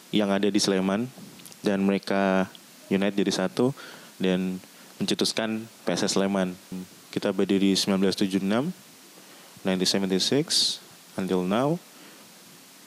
yang 0.09 0.31
ada 0.33 0.49
di 0.49 0.57
Sleman 0.57 1.05
dan 1.61 1.83
mereka 1.85 2.49
unite 2.89 3.13
jadi 3.13 3.45
satu 3.45 3.75
dan 4.17 4.57
mencetuskan 4.97 5.69
PSS 5.85 6.17
Sleman. 6.17 6.57
Kita 7.13 7.33
berdiri 7.33 7.73
1976, 7.73 8.41
1976 9.65 10.81
until 11.17 11.45
now. 11.45 11.77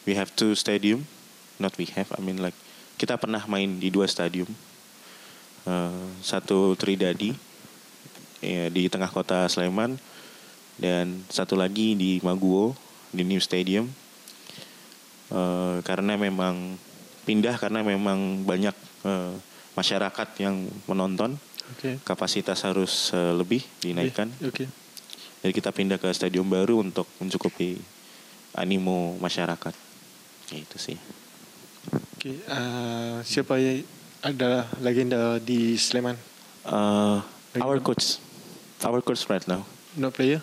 We 0.02 0.18
have 0.18 0.34
two 0.34 0.58
stadium, 0.58 1.06
not 1.62 1.78
we 1.78 1.86
have, 1.94 2.10
I 2.10 2.18
mean 2.18 2.42
like 2.42 2.58
kita 2.98 3.14
pernah 3.18 3.46
main 3.46 3.78
di 3.78 3.86
dua 3.90 4.10
stadium. 4.10 4.50
Uh, 5.62 6.10
satu 6.18 6.74
Tridadi 6.74 7.30
ya, 8.42 8.66
di 8.66 8.90
tengah 8.90 9.06
kota 9.14 9.46
Sleman 9.46 9.94
dan 10.78 11.24
satu 11.28 11.56
lagi 11.58 11.96
di 11.96 12.20
Maguwo 12.24 12.76
di 13.12 13.24
New 13.24 13.40
Stadium. 13.40 13.88
Eh, 15.32 15.76
karena 15.84 16.20
memang 16.20 16.76
pindah 17.24 17.56
karena 17.56 17.80
memang 17.80 18.44
banyak 18.44 18.76
eh, 19.08 19.34
masyarakat 19.72 20.28
yang 20.40 20.68
menonton. 20.84 21.40
Oke. 21.76 21.96
Kapasitas 22.04 22.64
harus 22.68 23.12
eh, 23.16 23.32
lebih 23.32 23.64
dinaikkan. 23.80 24.28
Oke. 24.44 24.68
Jadi 25.42 25.52
kita 25.52 25.74
pindah 25.74 25.98
ke 25.98 26.06
stadium 26.14 26.46
baru 26.46 26.84
untuk 26.84 27.08
mencukupi 27.18 27.80
animo 28.54 29.16
masyarakat. 29.18 29.74
Ya, 30.52 30.58
itu 30.60 30.76
sih. 30.78 30.98
Oke 32.22 32.38
uh, 32.46 33.18
siapa 33.26 33.58
yang 33.58 33.82
adalah 34.22 34.70
legenda 34.78 35.42
di 35.42 35.74
Sleman? 35.74 36.14
Uh, 36.62 37.18
our 37.58 37.82
coach, 37.82 38.22
our 38.86 39.02
coach 39.02 39.26
right 39.26 39.42
now. 39.50 39.66
Not 39.98 40.14
player? 40.14 40.38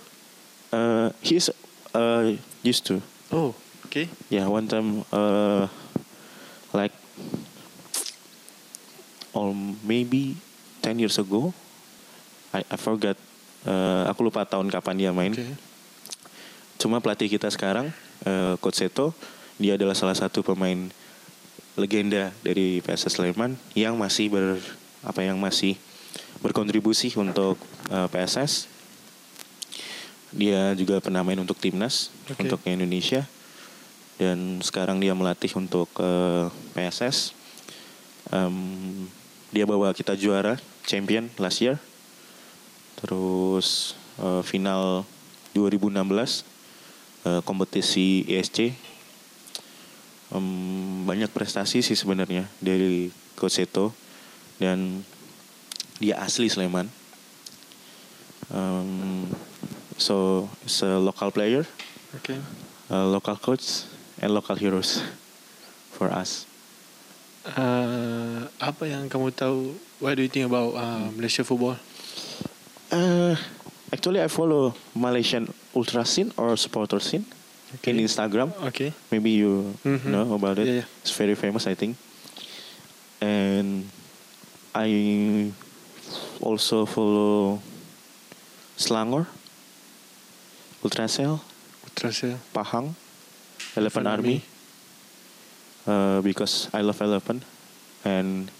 Uh, 0.69 1.09
he's 1.21 1.49
uh, 1.93 2.33
used 2.61 2.85
to. 2.85 3.01
Oh, 3.33 3.55
okay. 3.85 4.09
Yeah, 4.29 4.45
one 4.47 4.67
time, 4.67 5.05
uh, 5.11 5.67
like, 6.73 6.93
or 9.33 9.53
maybe 9.83 10.37
10 10.81 10.99
years 10.99 11.17
ago, 11.17 11.53
I, 12.53 12.65
I 12.69 12.77
forgot. 12.77 13.17
Uh, 13.67 14.07
aku 14.07 14.23
lupa 14.23 14.47
tahun 14.47 14.71
kapan 14.71 14.95
dia 14.95 15.11
main. 15.11 15.35
Okay. 15.35 15.51
Cuma 16.79 17.03
pelatih 17.03 17.27
kita 17.27 17.51
sekarang, 17.51 17.91
uh, 18.23 18.55
Coach 18.63 18.79
Seto, 18.79 19.11
dia 19.59 19.75
adalah 19.75 19.91
salah 19.91 20.15
satu 20.15 20.39
pemain 20.39 20.87
legenda 21.75 22.31
dari 22.39 22.79
PSS 22.79 23.19
Sleman 23.19 23.59
yang 23.75 23.99
masih 23.99 24.31
ber 24.31 24.59
apa 25.03 25.23
yang 25.23 25.39
masih 25.39 25.75
berkontribusi 26.39 27.11
untuk 27.19 27.59
uh, 27.91 28.07
PSS. 28.07 28.78
Dia 30.29 30.77
juga 30.77 31.01
pernah 31.01 31.25
main 31.25 31.41
untuk 31.41 31.57
timnas 31.57 32.13
Oke. 32.29 32.45
untuk 32.45 32.61
Indonesia 32.69 33.25
dan 34.19 34.59
sekarang 34.59 34.99
dia 34.99 35.15
melatih 35.15 35.49
untuk 35.55 35.87
uh, 35.97 36.51
PSS. 36.75 37.33
Em, 38.29 39.07
dia 39.49 39.63
bawa 39.65 39.95
kita 39.95 40.13
juara 40.13 40.59
champion 40.85 41.31
last 41.39 41.63
year. 41.63 41.79
Terus 42.99 43.95
uh, 44.19 44.43
final 44.43 45.07
2016 45.55 46.03
uh, 47.25 47.41
kompetisi 47.47 48.27
ESC. 48.27 48.75
Em, 50.35 50.45
banyak 51.07 51.31
prestasi 51.31 51.81
sih 51.81 51.97
sebenarnya 51.97 52.45
dari 52.61 53.09
Coach 53.39 53.63
Seto 53.63 53.95
dan 54.59 55.01
dia 56.03 56.19
asli 56.19 56.51
Sleman. 56.51 56.91
Um, 58.51 59.31
so 59.99 60.47
it's 60.63 60.81
a 60.81 60.97
local 60.97 61.29
player, 61.31 61.67
Okay. 62.23 62.39
a 62.89 63.05
local 63.05 63.35
coach, 63.35 63.83
and 64.23 64.33
local 64.33 64.55
heroes 64.55 65.03
for 65.91 66.07
us. 66.09 66.47
Uh, 67.45 68.47
apa 68.59 68.83
yang 68.87 69.07
kamu 69.07 69.31
tahu? 69.31 69.75
What 69.99 70.15
do 70.15 70.23
you 70.23 70.31
think 70.31 70.47
about 70.47 70.75
uh, 70.75 71.07
Malaysia 71.11 71.43
football? 71.43 71.75
Uh, 72.91 73.35
actually, 73.91 74.23
I 74.23 74.27
follow 74.27 74.73
Malaysian 74.95 75.47
ultra 75.75 76.03
scene 76.05 76.31
or 76.39 76.55
supporter 76.57 76.99
scene 76.99 77.25
Okay. 77.79 77.93
in 77.93 78.01
Instagram. 78.01 78.49
Okay. 78.73 78.91
Maybe 79.13 79.37
you 79.37 79.77
Mhm. 79.85 80.09
know 80.09 80.25
about 80.33 80.57
it. 80.57 80.65
Yeah, 80.65 80.77
yeah. 80.83 81.03
It's 81.05 81.13
very 81.13 81.35
famous, 81.37 81.69
I 81.69 81.75
think. 81.77 81.93
And 83.21 83.85
I 84.73 84.89
also 86.41 86.87
follow 86.89 87.59
Slangor, 88.79 89.27
Ultracell, 90.83 91.39
Ultrasel. 91.85 92.37
Pahang, 92.53 92.95
Elephant 93.75 94.07
Elephant 94.07 94.07
Army. 94.07 94.41
Uh, 95.87 96.21
because 96.21 96.69
I 96.73 96.81
love 96.81 97.01
elephant, 97.01 97.43
and 98.05 98.51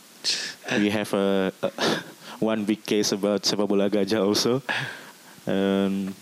we 0.77 0.89
have 0.89 1.13
a, 1.13 1.53
a 1.61 1.71
one 2.39 2.65
big 2.65 2.83
case 2.85 3.11
about 3.11 3.43
sepak 3.43 3.67
bola 3.67 3.89
gajah 3.89 4.25
also. 4.25 4.63
And 5.45 6.13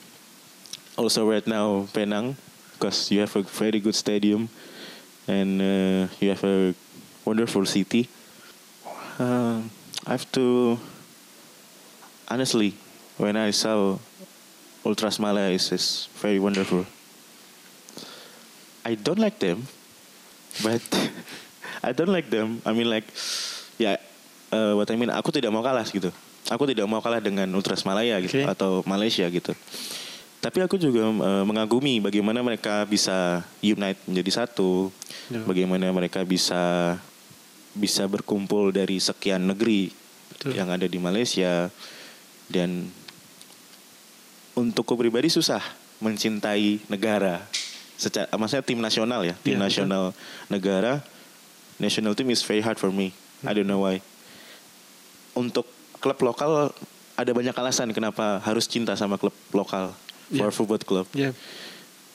also 0.97 1.29
right 1.29 1.45
now 1.47 1.87
Penang, 1.93 2.35
because 2.73 3.09
you 3.11 3.21
have 3.21 3.35
a 3.35 3.43
very 3.43 3.79
good 3.79 3.95
stadium, 3.95 4.49
and 5.27 5.61
uh, 5.61 6.13
you 6.19 6.29
have 6.29 6.43
a 6.43 6.73
wonderful 7.23 7.65
city. 7.65 8.09
Uh, 9.17 9.61
I 10.05 10.11
have 10.11 10.29
to 10.33 10.77
honestly, 12.27 12.75
when 13.17 13.37
I 13.37 13.51
saw 13.51 13.97
Ultras 14.87 15.19
Malaya 15.19 15.51
is, 15.51 15.67
is 15.75 16.07
very 16.23 16.39
wonderful. 16.39 16.87
I 18.87 18.95
don't 18.95 19.19
like 19.19 19.35
them, 19.43 19.67
but 20.63 20.79
I 21.87 21.91
don't 21.91 22.11
like 22.11 22.31
them. 22.31 22.63
I 22.63 22.71
mean 22.71 22.87
like, 22.87 23.03
ya, 23.75 23.99
uh, 24.49 24.79
what 24.79 24.87
I 24.87 24.95
mean, 24.95 25.11
aku 25.11 25.35
tidak 25.35 25.51
mau 25.51 25.59
kalah 25.59 25.83
gitu. 25.83 26.07
Aku 26.47 26.63
tidak 26.63 26.87
mau 26.87 27.03
kalah 27.03 27.19
dengan 27.19 27.51
Ultras 27.51 27.83
Malaya 27.83 28.15
gitu 28.23 28.39
Okay. 28.39 28.47
atau 28.47 28.79
Malaysia 28.87 29.27
gitu. 29.27 29.51
Tapi 30.39 30.63
aku 30.63 30.79
juga 30.79 31.03
uh, 31.03 31.43
mengagumi 31.43 31.99
bagaimana 31.99 32.39
mereka 32.39 32.87
bisa 32.87 33.43
unite 33.59 33.99
menjadi 34.07 34.43
satu, 34.43 34.87
Ya. 35.27 35.43
bagaimana 35.43 35.91
mereka 35.91 36.23
bisa 36.23 36.95
bisa 37.75 38.07
berkumpul 38.07 38.71
dari 38.71 38.95
sekian 38.95 39.43
negeri 39.43 39.91
Betul. 40.31 40.55
yang 40.55 40.71
ada 40.71 40.87
di 40.87 40.95
Malaysia 40.95 41.67
dan 42.47 42.87
untukku 44.57 44.97
pribadi 44.97 45.29
susah 45.29 45.61
mencintai 46.01 46.81
negara 46.89 47.45
secara 47.97 48.25
maksudnya 48.37 48.65
tim 48.65 48.79
nasional 48.81 49.21
ya 49.25 49.37
tim 49.45 49.57
betul. 49.57 49.63
nasional 49.63 50.03
negara 50.49 50.93
national 51.77 52.17
team 52.17 52.29
is 52.33 52.41
very 52.41 52.61
hard 52.61 52.77
for 52.81 52.89
me 52.89 53.13
I 53.45 53.53
don't 53.53 53.69
know 53.69 53.85
why 53.85 54.01
untuk 55.37 55.69
klub 56.01 56.17
lokal 56.21 56.73
ada 57.17 57.31
banyak 57.33 57.53
alasan 57.53 57.93
kenapa 57.93 58.41
harus 58.41 58.65
cinta 58.65 58.97
sama 58.97 59.17
klub 59.21 59.33
lokal 59.53 59.93
for 60.33 60.49
Iya. 60.49 60.53
football 60.53 60.81
club 60.81 61.07
Yeah. 61.13 61.37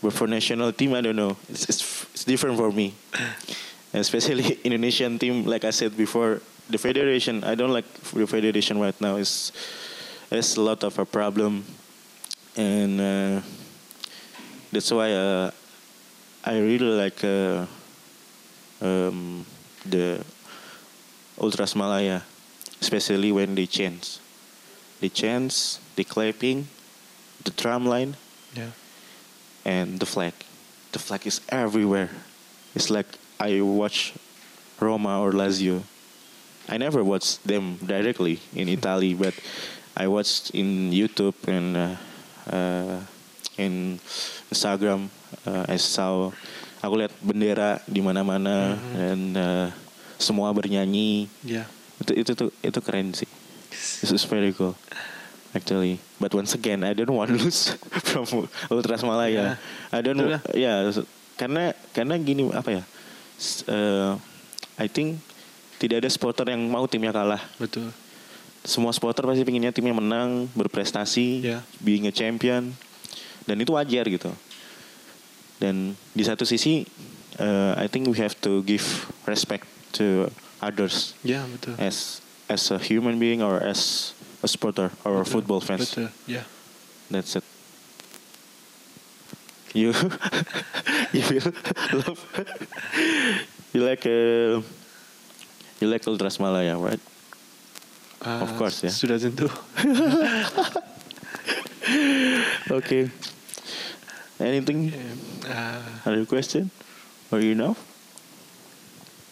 But 0.03 0.11
for 0.19 0.27
national 0.27 0.75
team, 0.75 0.99
I 0.99 1.01
don't 1.01 1.15
know. 1.15 1.39
It's, 1.47 1.63
it's, 1.71 1.83
it's 2.11 2.27
different 2.27 2.59
for 2.59 2.75
me. 2.75 2.91
Especially 3.95 4.59
Indonesian 4.67 5.15
team, 5.15 5.47
like 5.47 5.63
I 5.63 5.71
said 5.71 5.95
before, 5.97 6.43
the 6.67 6.75
federation, 6.75 7.47
I 7.47 7.55
don't 7.55 7.71
like 7.71 7.87
the 8.11 8.27
federation 8.27 8.83
right 8.83 8.99
now. 8.99 9.15
It's, 9.15 9.55
it's 10.27 10.59
a 10.59 10.61
lot 10.61 10.83
of 10.83 10.99
a 10.99 11.07
problem. 11.07 11.63
And 12.57 13.01
uh, 13.01 13.41
that's 14.71 14.91
why 14.91 15.13
uh, 15.13 15.51
I 16.45 16.59
really 16.59 16.93
like 16.93 17.25
uh, 17.25 17.67
um, 18.81 19.47
the 19.87 20.23
Ultras 21.41 21.75
Malaya, 21.75 22.23
especially 22.81 23.33
when 23.33 23.55
they 23.55 23.67
chant. 23.67 24.21
They 25.01 25.09
chant, 25.09 25.79
the 25.97 26.05
clapping, 26.05 26.69
the 27.45 27.51
drum 27.51 27.87
line, 27.87 28.17
Yeah. 28.55 28.71
and 29.65 29.99
the 29.99 30.07
flag. 30.07 30.35
The 30.93 30.99
flag 30.99 31.27
is 31.27 31.41
everywhere. 31.49 32.11
It's 32.75 32.91
like 32.91 33.07
I 33.41 33.61
watch 33.63 34.13
Roma 34.79 35.21
or 35.21 35.33
Lazio. 35.33 35.83
I 36.69 36.77
never 36.77 37.03
watched 37.03 37.43
them 37.47 37.77
directly 37.85 38.41
in 38.55 38.69
Italy, 38.69 39.15
but 39.15 39.35
I 39.97 40.07
watched 40.07 40.51
in 40.55 40.91
YouTube 40.93 41.35
and 41.49 41.77
uh, 41.77 41.97
uh, 42.49 42.99
in 43.61 43.99
Instagram. 44.51 45.07
Uh, 45.47 45.65
I 45.69 45.77
saw 45.79 46.33
aku 46.83 46.95
lihat 46.99 47.13
bendera 47.23 47.79
di 47.87 48.03
mana-mana 48.03 48.75
dan 48.95 49.21
uh, 49.37 49.69
semua 50.19 50.51
bernyanyi. 50.51 51.31
Yeah. 51.47 51.67
Itu 52.03 52.13
itu 52.15 52.31
tuh 52.35 52.51
itu 52.63 52.79
keren 52.83 53.15
sih. 53.15 53.29
This 54.03 54.11
is 54.11 54.25
very 54.27 54.55
cool. 54.55 54.75
Actually, 55.53 56.01
but 56.17 56.33
once 56.33 56.57
again, 56.57 56.81
I 56.81 56.97
don't 56.97 57.13
want 57.13 57.29
lose 57.29 57.77
from 58.09 58.49
Ultras 58.73 59.05
Malaya. 59.05 59.61
I 59.93 60.01
don't, 60.01 60.17
ya, 60.57 60.89
karena 61.37 61.77
karena 61.93 62.17
gini 62.17 62.49
apa 62.57 62.81
ya? 62.81 62.83
Uh, 63.69 64.17
I 64.81 64.89
think 64.89 65.21
tidak 65.77 66.01
ada 66.01 66.09
supporter 66.09 66.49
yang 66.49 66.73
mau 66.73 66.89
timnya 66.89 67.13
kalah. 67.13 67.43
Betul. 67.61 67.93
Semua 68.63 68.95
supporter 68.95 69.27
pasti 69.27 69.43
pinginnya 69.43 69.75
timnya 69.75 69.91
menang, 69.93 70.47
berprestasi, 70.55 71.43
Ya. 71.43 71.59
being 71.83 72.07
a 72.07 72.15
champion, 72.15 72.71
dan 73.43 73.57
itu 73.59 73.75
wajar 73.75 74.07
gitu. 74.07 74.31
Dan 75.59 75.99
di 76.15 76.23
satu 76.23 76.47
sisi, 76.47 76.87
uh, 77.43 77.75
I 77.75 77.91
think 77.91 78.07
we 78.07 78.15
have 78.23 78.39
to 78.47 78.63
give 78.63 78.87
respect 79.27 79.67
to 79.99 80.31
others 80.63 81.19
Yeah, 81.27 81.43
betul. 81.51 81.75
as 81.79 82.23
as 82.47 82.71
a 82.71 82.79
human 82.79 83.19
being 83.19 83.43
or 83.43 83.59
as 83.59 84.13
a 84.43 84.49
supporter 84.51 84.95
or 85.03 85.23
Betul. 85.23 85.31
football 85.43 85.61
fans. 85.63 85.91
Betul. 85.91 86.11
Yeah. 86.31 86.47
That's 87.11 87.35
it. 87.35 87.47
You 89.75 89.91
you 91.17 91.23
feel 91.25 91.49
love. 91.97 92.21
you 93.73 93.81
like 93.83 94.05
uh, 94.05 94.61
you 95.81 95.87
like 95.89 96.05
Ultras 96.05 96.37
Malaya, 96.37 96.77
right? 96.77 97.01
Ah, 98.23 98.47
Of 98.47 98.55
course, 98.55 98.87
ya. 98.87 98.91
Sudah 98.91 99.19
tentu. 99.19 99.51
Okay. 102.73 103.11
Anything? 104.41 104.95
Ah, 105.45 106.09
Other 106.09 106.25
question? 106.25 106.73
Or 107.29 107.43
you 107.43 107.53
know? 107.53 107.77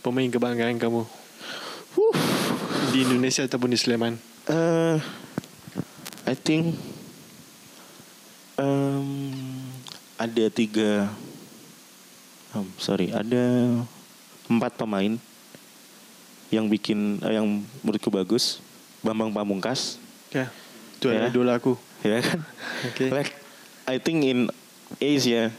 pemain 0.01 0.33
kebanggaan 0.33 0.81
kamu 0.81 1.05
Whew. 1.93 2.13
di 2.93 3.05
Indonesia 3.05 3.45
ataupun 3.45 3.69
di 3.69 3.79
Sleman? 3.79 4.17
Uh, 4.49 4.97
I 6.25 6.33
think 6.33 6.73
um, 8.57 9.29
ada 10.17 10.49
tiga, 10.49 11.13
um, 12.57 12.65
sorry, 12.81 13.13
ada 13.13 13.69
empat 14.49 14.75
pemain 14.81 15.21
yang 16.51 16.67
bikin, 16.67 17.21
eh, 17.23 17.37
yang 17.39 17.47
menurutku 17.85 18.11
bagus 18.11 18.59
Bambang 19.03 19.33
Pamungkas, 19.33 19.97
Ya. 20.31 20.47
Itu 21.01 21.09
Ya. 21.11 21.27
idola 21.33 21.57
aku. 21.57 21.75
ya 22.05 22.21
kan? 22.21 22.41
Okay. 22.93 23.09
Like 23.13 23.33
I 23.89 23.97
think 23.99 24.25
in 24.25 24.49
Asia, 25.01 25.51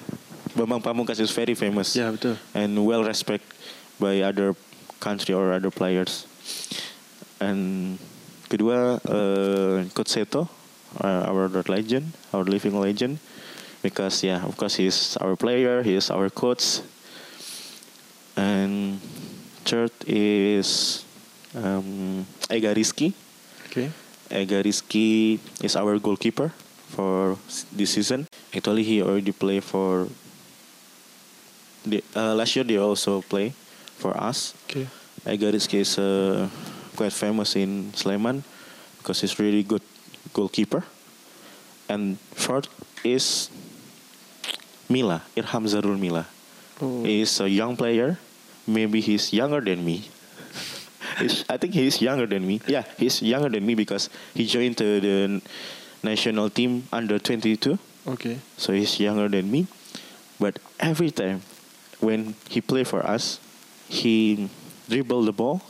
Bambang 0.54 0.82
Pamungkas 0.82 1.18
is 1.20 1.32
very 1.34 1.54
famous 1.58 1.94
Ya 1.98 2.10
betul. 2.14 2.38
and 2.54 2.78
well 2.86 3.02
respect 3.04 3.44
by 4.00 4.22
other 4.22 4.54
country 5.02 5.34
or 5.34 5.54
other 5.54 5.70
players. 5.74 6.26
And 7.42 7.98
kedua, 8.50 9.02
uh, 9.02 9.86
Coach 9.98 10.14
Seto, 10.14 10.46
uh, 11.02 11.26
our 11.26 11.50
legend, 11.66 12.14
our 12.34 12.46
living 12.46 12.78
legend, 12.78 13.18
because 13.82 14.22
yeah, 14.22 14.46
of 14.46 14.54
course 14.58 14.78
he's 14.78 15.18
our 15.18 15.34
player, 15.36 15.82
he 15.82 15.98
is 15.98 16.14
our 16.14 16.30
coach. 16.30 16.86
And 18.38 19.02
third 19.66 19.92
is 20.08 21.02
um, 21.58 22.26
Ega 22.50 22.74
Rizky. 22.74 23.14
Okay. 23.72 23.88
Ega 24.28 24.60
Rizky 24.60 25.40
is 25.64 25.80
our 25.80 25.96
goalkeeper 25.96 26.52
for 26.92 27.40
this 27.72 27.96
season. 27.96 28.28
Actually, 28.52 28.84
he 28.84 29.00
already 29.02 29.32
play 29.32 29.64
for. 29.64 30.12
The, 31.88 32.04
uh, 32.12 32.36
last 32.36 32.52
year, 32.56 32.68
they 32.68 32.76
also 32.76 33.24
play 33.24 33.56
for 33.96 34.12
us. 34.20 34.54
Okay. 34.68 34.92
Ega 35.24 35.56
Rizky 35.56 35.80
is 35.80 35.96
uh, 35.98 36.52
quite 37.00 37.16
famous 37.16 37.56
in 37.56 37.96
Sleman 37.96 38.44
because 39.00 39.22
he's 39.22 39.40
really 39.40 39.64
good 39.64 39.82
goalkeeper. 40.36 40.84
And 41.88 42.20
fourth 42.36 42.68
is 43.08 43.50
Mila 44.92 45.24
Irham 45.40 45.64
Zarul 45.64 45.96
Mila. 45.96 46.28
Oh. 46.82 47.04
He 47.08 47.22
is 47.22 47.40
a 47.40 47.48
young 47.48 47.78
player. 47.78 48.20
Maybe 48.68 49.00
he's 49.00 49.32
younger 49.32 49.62
than 49.62 49.86
me. 49.86 50.12
I 51.50 51.58
think 51.58 51.74
he's 51.74 52.02
younger 52.02 52.26
than 52.26 52.46
me. 52.46 52.62
Yeah, 52.68 52.84
he's 52.98 53.22
younger 53.22 53.50
than 53.50 53.66
me 53.66 53.76
because 53.76 54.10
he 54.34 54.46
joined 54.46 54.78
the, 54.78 55.00
the 55.00 55.42
national 56.04 56.50
team 56.50 56.88
under 56.92 57.20
22. 57.20 57.78
Okay. 58.08 58.40
So 58.58 58.74
he's 58.74 59.00
younger 59.00 59.28
than 59.30 59.52
me. 59.52 59.68
But 60.40 60.60
every 60.80 61.12
time 61.12 61.42
when 62.00 62.36
he 62.50 62.62
play 62.62 62.84
for 62.84 63.06
us, 63.06 63.40
he 63.88 64.50
dribble 64.90 65.24
the 65.24 65.34
ball 65.34 65.62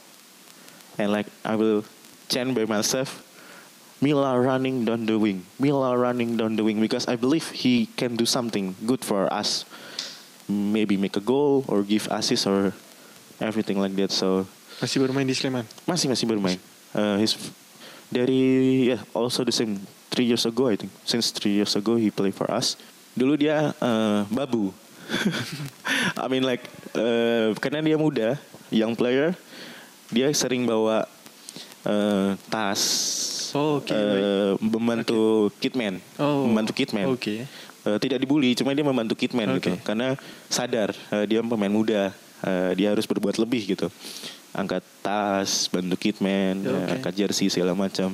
and 0.97 1.11
like 1.11 1.27
I 1.43 1.55
will 1.55 1.83
chant 2.29 2.55
by 2.55 2.65
myself, 2.65 3.25
Mila 4.01 4.39
running 4.39 4.85
down 4.85 5.05
the 5.05 5.19
wing, 5.19 5.45
Mila 5.59 5.97
running 5.97 6.37
down 6.37 6.55
the 6.55 6.63
wing 6.63 6.79
because 6.79 7.07
I 7.07 7.15
believe 7.15 7.49
he 7.51 7.87
can 7.97 8.15
do 8.15 8.25
something 8.25 8.75
good 8.85 9.03
for 9.03 9.31
us. 9.31 9.65
Maybe 10.47 10.97
make 10.97 11.17
a 11.17 11.21
goal 11.21 11.65
or 11.67 11.83
give 11.83 12.07
assist 12.11 12.47
or 12.47 12.73
everything 13.39 13.79
like 13.79 13.95
that. 13.95 14.11
So 14.11 14.47
Masih 14.81 14.97
bermain 14.97 15.27
di 15.27 15.35
Sleman. 15.37 15.65
masih 15.85 16.09
masih 16.09 16.25
bermain. 16.25 16.57
Uh, 16.91 17.21
he's 17.21 17.37
dari 18.11 18.89
yeah 18.91 19.01
also 19.13 19.45
the 19.45 19.53
same 19.53 19.79
three 20.09 20.25
years 20.25 20.43
ago 20.43 20.67
I 20.67 20.75
think. 20.75 20.91
Since 21.05 21.31
three 21.31 21.55
years 21.55 21.77
ago 21.77 21.95
he 21.95 22.09
play 22.09 22.33
for 22.33 22.49
us. 22.49 22.75
Dulu 23.13 23.37
dia 23.37 23.71
uh, 23.77 24.25
babu. 24.27 24.73
I 26.23 26.25
mean 26.27 26.43
like 26.43 26.63
uh, 26.95 27.53
karena 27.59 27.83
dia 27.83 27.97
muda, 27.99 28.39
young 28.71 28.95
player, 28.95 29.35
dia 30.09 30.31
sering 30.33 30.65
bawa 30.65 31.05
uh, 31.85 32.33
tas. 32.49 32.81
Oh, 33.51 33.83
okay, 33.83 33.91
uh, 33.91 34.55
membantu 34.63 35.51
kitman, 35.59 35.99
Oh, 36.15 36.47
membantu 36.47 36.71
kitman. 36.71 37.11
okay. 37.11 37.43
Uh, 37.83 37.99
tidak 37.99 38.23
dibully, 38.23 38.55
cuma 38.55 38.71
dia 38.71 38.79
membantu 38.79 39.11
kitman 39.19 39.59
gitu. 39.59 39.75
Oke. 39.75 39.83
Karena 39.83 40.15
sadar 40.47 40.95
uh, 41.11 41.27
dia 41.27 41.43
pemain 41.43 41.67
muda, 41.67 42.15
uh, 42.47 42.71
dia 42.71 42.95
harus 42.95 43.03
berbuat 43.03 43.35
lebih 43.35 43.75
gitu. 43.75 43.91
Angkat 44.51 44.83
tas, 44.99 45.71
bantu 45.71 45.95
kitman, 45.95 46.59
Ya, 46.59 46.69
uh, 46.71 46.83
oke. 46.83 46.91
angkat 46.99 47.13
jersey 47.15 47.47
segala 47.47 47.71
macam. 47.71 48.13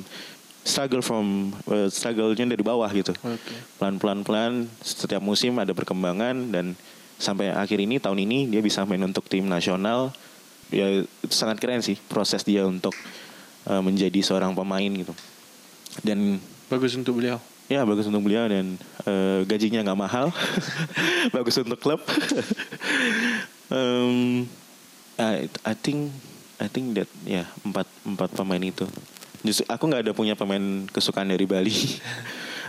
Struggle 0.62 1.02
from 1.02 1.50
uh, 1.66 1.88
struggle-nya 1.90 2.46
dari 2.46 2.62
bawah 2.62 2.86
gitu. 2.92 3.10
Oke. 3.24 3.54
Pelan-pelan 3.80 4.20
pelan 4.22 4.52
setiap 4.84 5.22
musim 5.24 5.56
ada 5.58 5.72
perkembangan 5.74 6.54
dan 6.54 6.78
sampai 7.18 7.50
akhir 7.50 7.82
ini 7.82 7.98
tahun 7.98 8.22
ini 8.22 8.46
dia 8.52 8.62
bisa 8.62 8.86
main 8.86 9.02
untuk 9.02 9.26
tim 9.26 9.48
nasional. 9.48 10.14
Ya 10.68 11.02
itu 11.02 11.34
sangat 11.34 11.58
keren 11.58 11.80
sih 11.80 11.96
proses 12.06 12.44
dia 12.44 12.62
untuk 12.68 12.92
uh, 13.66 13.80
menjadi 13.80 14.20
seorang 14.22 14.52
pemain 14.54 14.92
gitu. 14.92 15.16
Dan 16.04 16.38
Bagus 16.68 16.92
untuk 17.00 17.16
beliau. 17.16 17.40
Ya 17.68 17.84
bagus 17.84 18.08
untuk 18.08 18.24
beliau 18.24 18.48
dan 18.48 18.80
eh, 19.04 19.44
gajinya 19.44 19.84
nggak 19.84 20.00
mahal, 20.00 20.32
bagus 21.36 21.60
untuk 21.60 21.76
klub. 21.76 22.00
um, 23.72 24.44
I, 25.18 25.50
I 25.66 25.74
think 25.74 26.14
I 26.62 26.70
think 26.70 26.94
that 26.94 27.10
ya 27.26 27.46
empat 27.66 27.86
empat 28.06 28.30
pemain 28.38 28.62
itu. 28.62 28.86
Justru 29.42 29.66
aku 29.66 29.90
nggak 29.90 30.02
ada 30.06 30.12
punya 30.14 30.38
pemain 30.38 30.86
kesukaan 30.90 31.30
dari 31.30 31.44
Bali. 31.46 31.74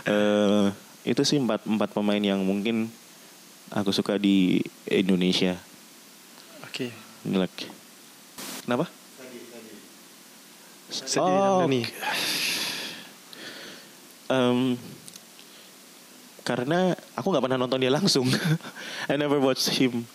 Eh, 0.00 0.66
itu 1.04 1.20
sih 1.28 1.36
empat 1.36 1.68
empat 1.68 1.92
pemain 1.92 2.16
yang 2.16 2.40
mungkin 2.40 2.88
aku 3.68 3.92
suka 3.92 4.16
di 4.16 4.64
Indonesia. 4.88 5.60
Oke. 6.64 6.88
Like, 7.28 7.68
kenapa? 8.64 8.88
Sedih 10.88 11.20
Oh, 11.20 11.68
Ramdhani. 11.68 11.84
Em, 14.32 14.80
karena 16.48 16.96
aku 17.12 17.28
nggak 17.28 17.44
pernah 17.44 17.60
nonton 17.60 17.84
dia 17.84 17.92
langsung. 17.92 18.24
I 19.12 19.20
never 19.20 19.36
watch 19.36 19.68
him 19.68 20.08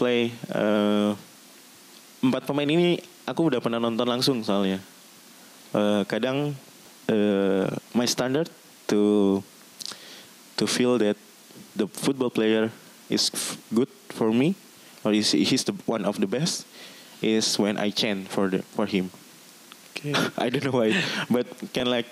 play. 0.00 0.32
Eh, 0.48 1.12
empat 2.30 2.42
pemain 2.46 2.66
ini 2.66 2.98
aku 3.26 3.50
udah 3.50 3.60
pernah 3.62 3.78
nonton 3.78 4.06
langsung 4.06 4.42
soalnya. 4.42 4.82
Eh, 5.74 6.02
kadang 6.08 6.54
eh, 7.10 7.66
my 7.92 8.06
standard 8.06 8.48
to 8.88 9.42
to 10.56 10.64
feel 10.64 10.96
that 10.96 11.18
the 11.76 11.84
football 11.90 12.30
player 12.32 12.72
is 13.12 13.28
good 13.74 13.90
for 14.14 14.32
me 14.32 14.54
or 15.04 15.12
is 15.12 15.36
he's 15.36 15.62
the 15.68 15.74
one 15.84 16.02
of 16.08 16.16
the 16.18 16.26
best 16.26 16.64
is 17.20 17.58
when 17.60 17.76
I 17.76 17.90
chant 17.92 18.28
for 18.32 18.48
the 18.48 18.64
for 18.74 18.86
him. 18.86 19.10
Oke. 19.92 20.16
I 20.42 20.48
don't 20.48 20.64
know 20.64 20.76
why, 20.76 20.96
but 21.28 21.46
can 21.72 21.88
like, 21.88 22.06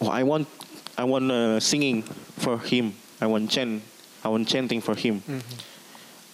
oh, 0.00 0.08
I 0.12 0.22
want, 0.22 0.48
I 0.96 1.04
want 1.04 1.32
uh, 1.32 1.60
singing 1.60 2.04
for 2.36 2.60
him. 2.60 2.92
I 3.20 3.26
want 3.26 3.48
chant, 3.48 3.80
I 4.24 4.28
want 4.28 4.48
chanting 4.48 4.80
for 4.84 4.92
him. 4.94 5.24
Mhm. 5.24 5.40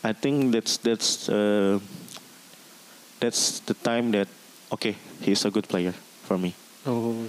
I 0.03 0.11
think 0.11 0.51
that's 0.51 0.83
that's 0.83 1.31
uh, 1.31 1.79
that's 3.23 3.63
the 3.63 3.75
time 3.79 4.11
that 4.13 4.27
okay, 4.75 4.99
he's 5.23 5.47
a 5.47 5.51
good 5.51 5.69
player 5.71 5.95
for 6.27 6.35
me 6.35 6.59
Oh. 6.83 7.23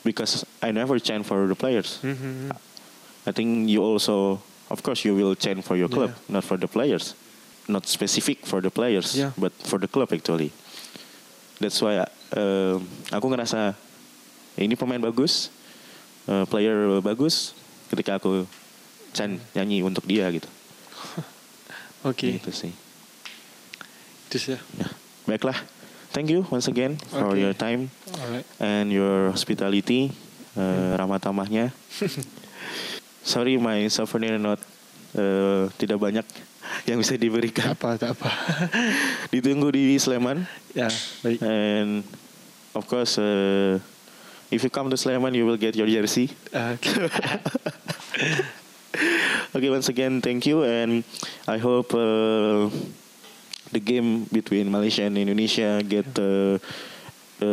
because 0.00 0.48
I 0.64 0.72
never 0.72 0.96
chant 0.96 1.28
for 1.28 1.44
the 1.44 1.52
players. 1.54 2.00
Mhm. 2.00 2.56
I 3.28 3.32
think 3.36 3.68
you 3.68 3.84
also, 3.84 4.40
of 4.72 4.80
course, 4.80 5.04
you 5.04 5.12
will 5.12 5.36
chant 5.36 5.60
for 5.60 5.76
your 5.76 5.92
club, 5.92 6.16
not 6.32 6.48
for 6.48 6.56
the 6.56 6.64
players, 6.64 7.12
not 7.68 7.84
specific 7.84 8.48
for 8.48 8.64
the 8.64 8.72
players, 8.72 9.12
Yeah. 9.12 9.36
but 9.36 9.52
for 9.52 9.76
the 9.76 9.84
club 9.90 10.08
actually. 10.08 10.48
That's 11.60 11.76
why 11.84 12.00
uh, 12.32 12.80
aku 13.12 13.26
ngerasa 13.28 13.76
"Ya, 14.56 14.62
ini 14.64 14.78
pemain 14.78 15.02
bagus, 15.02 15.52
uh, 16.24 16.48
player 16.48 17.04
bagus. 17.04 17.52
Ketika 17.92 18.16
aku 18.16 18.48
chant 19.12 19.40
nyanyi 19.52 19.84
untuk 19.84 20.08
dia 20.08 20.28
gitu, 20.32 20.48
Oke. 22.08 22.40
gitu 22.40 22.48
sih. 22.54 22.72
Itu 24.28 24.36
saja. 24.40 24.60
Ya, 24.76 24.88
baiklah. 25.28 25.56
Thank 26.08 26.32
you 26.32 26.48
once 26.48 26.66
again 26.66 26.96
for 27.12 27.36
Okay. 27.36 27.44
your 27.44 27.52
time 27.52 27.92
Alright. 28.16 28.48
and 28.58 28.88
your 28.88 29.28
hospitality, 29.28 30.08
uh, 30.56 30.96
ramah 30.96 31.20
tamahnya. 31.20 31.68
Sorry, 33.22 33.60
my 33.60 33.84
souvenir 33.92 34.40
not 34.40 34.56
uh, 35.12 35.68
tidak 35.76 36.00
banyak 36.00 36.24
yang 36.88 36.96
bisa 36.96 37.14
Tak 37.16 37.20
diberikan. 37.20 37.76
apa, 37.76 38.00
tak 38.00 38.16
apa. 38.16 38.30
Ditunggu 39.36 39.68
di 39.68 40.00
Sleman 40.00 40.48
ya, 40.72 40.88
baik. 41.20 41.44
and 41.44 42.00
of 42.72 42.88
course 42.88 43.20
uh, 43.20 43.76
if 44.48 44.64
you 44.64 44.72
come 44.72 44.88
to 44.88 44.96
Sleman 44.96 45.36
you 45.36 45.44
will 45.44 45.60
get 45.60 45.76
your 45.76 45.88
jersey. 45.88 46.32
Okay. 46.48 47.04
Okay, 49.48 49.70
once 49.70 49.88
again 49.88 50.20
thank 50.20 50.44
you 50.44 50.64
and 50.64 51.04
I 51.46 51.56
hope 51.56 51.94
uh, 51.96 52.68
the 53.72 53.80
game 53.80 54.24
between 54.32 54.68
Malaysia 54.70 55.04
and 55.04 55.16
Indonesia 55.16 55.80
get 55.84 56.06
uh, 56.18 56.56
a 57.38 57.50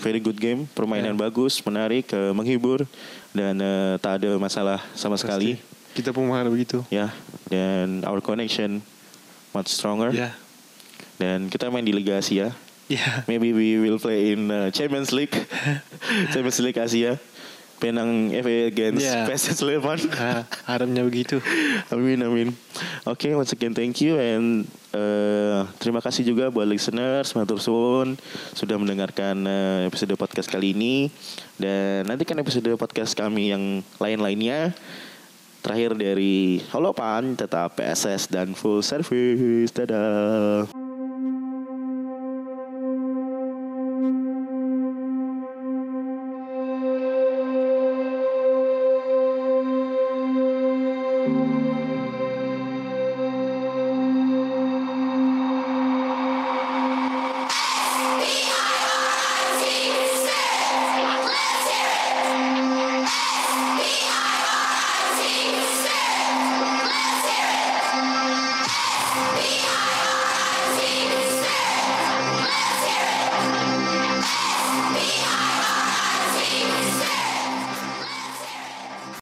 very 0.00 0.18
good 0.18 0.38
game, 0.40 0.66
permainan 0.74 1.14
Yeah. 1.14 1.22
bagus, 1.28 1.62
menarik, 1.62 2.10
uh, 2.10 2.34
menghibur 2.34 2.82
dan 3.30 3.60
uh, 3.62 3.94
tak 4.02 4.22
ada 4.22 4.34
masalah 4.40 4.82
sama 4.98 5.14
sekali. 5.14 5.56
Pasti. 5.58 5.68
Kita 5.90 6.14
pun 6.14 6.26
mengharap 6.26 6.54
begitu. 6.54 6.86
Ya, 6.90 7.10
dan 7.50 8.06
our 8.06 8.22
connection 8.22 8.82
much 9.50 9.70
stronger. 9.70 10.14
Ya. 10.14 10.34
Dan 11.18 11.50
kita 11.50 11.68
main 11.68 11.84
di 11.84 11.92
Liga 11.92 12.16
Asia. 12.16 12.54
Ya. 12.90 13.22
Maybe 13.30 13.54
we 13.54 13.78
will 13.78 14.02
play 14.02 14.34
in 14.34 14.50
uh, 14.50 14.70
Champions 14.74 15.14
League, 15.14 15.34
Champions 16.34 16.58
League 16.58 16.78
Asia. 16.78 17.18
Penang 17.80 18.28
FA 18.30 18.68
against 18.68 19.00
Yeah. 19.00 19.24
PSS 19.24 19.64
Sleman. 19.64 19.96
Ha, 20.12 20.44
harapnya 20.70 21.00
begitu. 21.00 21.40
amin 21.88 22.20
amin. 22.20 22.48
Oke, 23.08 23.32
once 23.32 23.50
again 23.50 23.72
thank 23.72 24.04
you 24.04 24.20
and 24.20 24.68
eh, 24.92 25.64
terima 25.80 26.04
kasih 26.04 26.22
juga 26.22 26.52
buat 26.52 26.68
listeners 26.68 27.32
matur 27.32 27.56
suwun 27.56 28.20
sudah 28.52 28.76
mendengarkan 28.76 29.40
eh, 29.48 29.88
episode 29.88 30.12
podcast 30.14 30.52
kali 30.52 30.76
ini 30.76 31.08
dan 31.56 32.04
nantikan 32.04 32.36
episode 32.36 32.68
podcast 32.76 33.16
kami 33.16 33.50
yang 33.50 33.64
lain-lainnya. 33.96 34.76
Terakhir 35.60 35.92
dari 35.92 36.60
Halo 36.72 36.92
Pan 36.92 37.36
tetap 37.36 37.76
PSS 37.76 38.28
dan 38.28 38.52
full 38.52 38.80
service. 38.80 39.72
Dadah. 39.72 40.89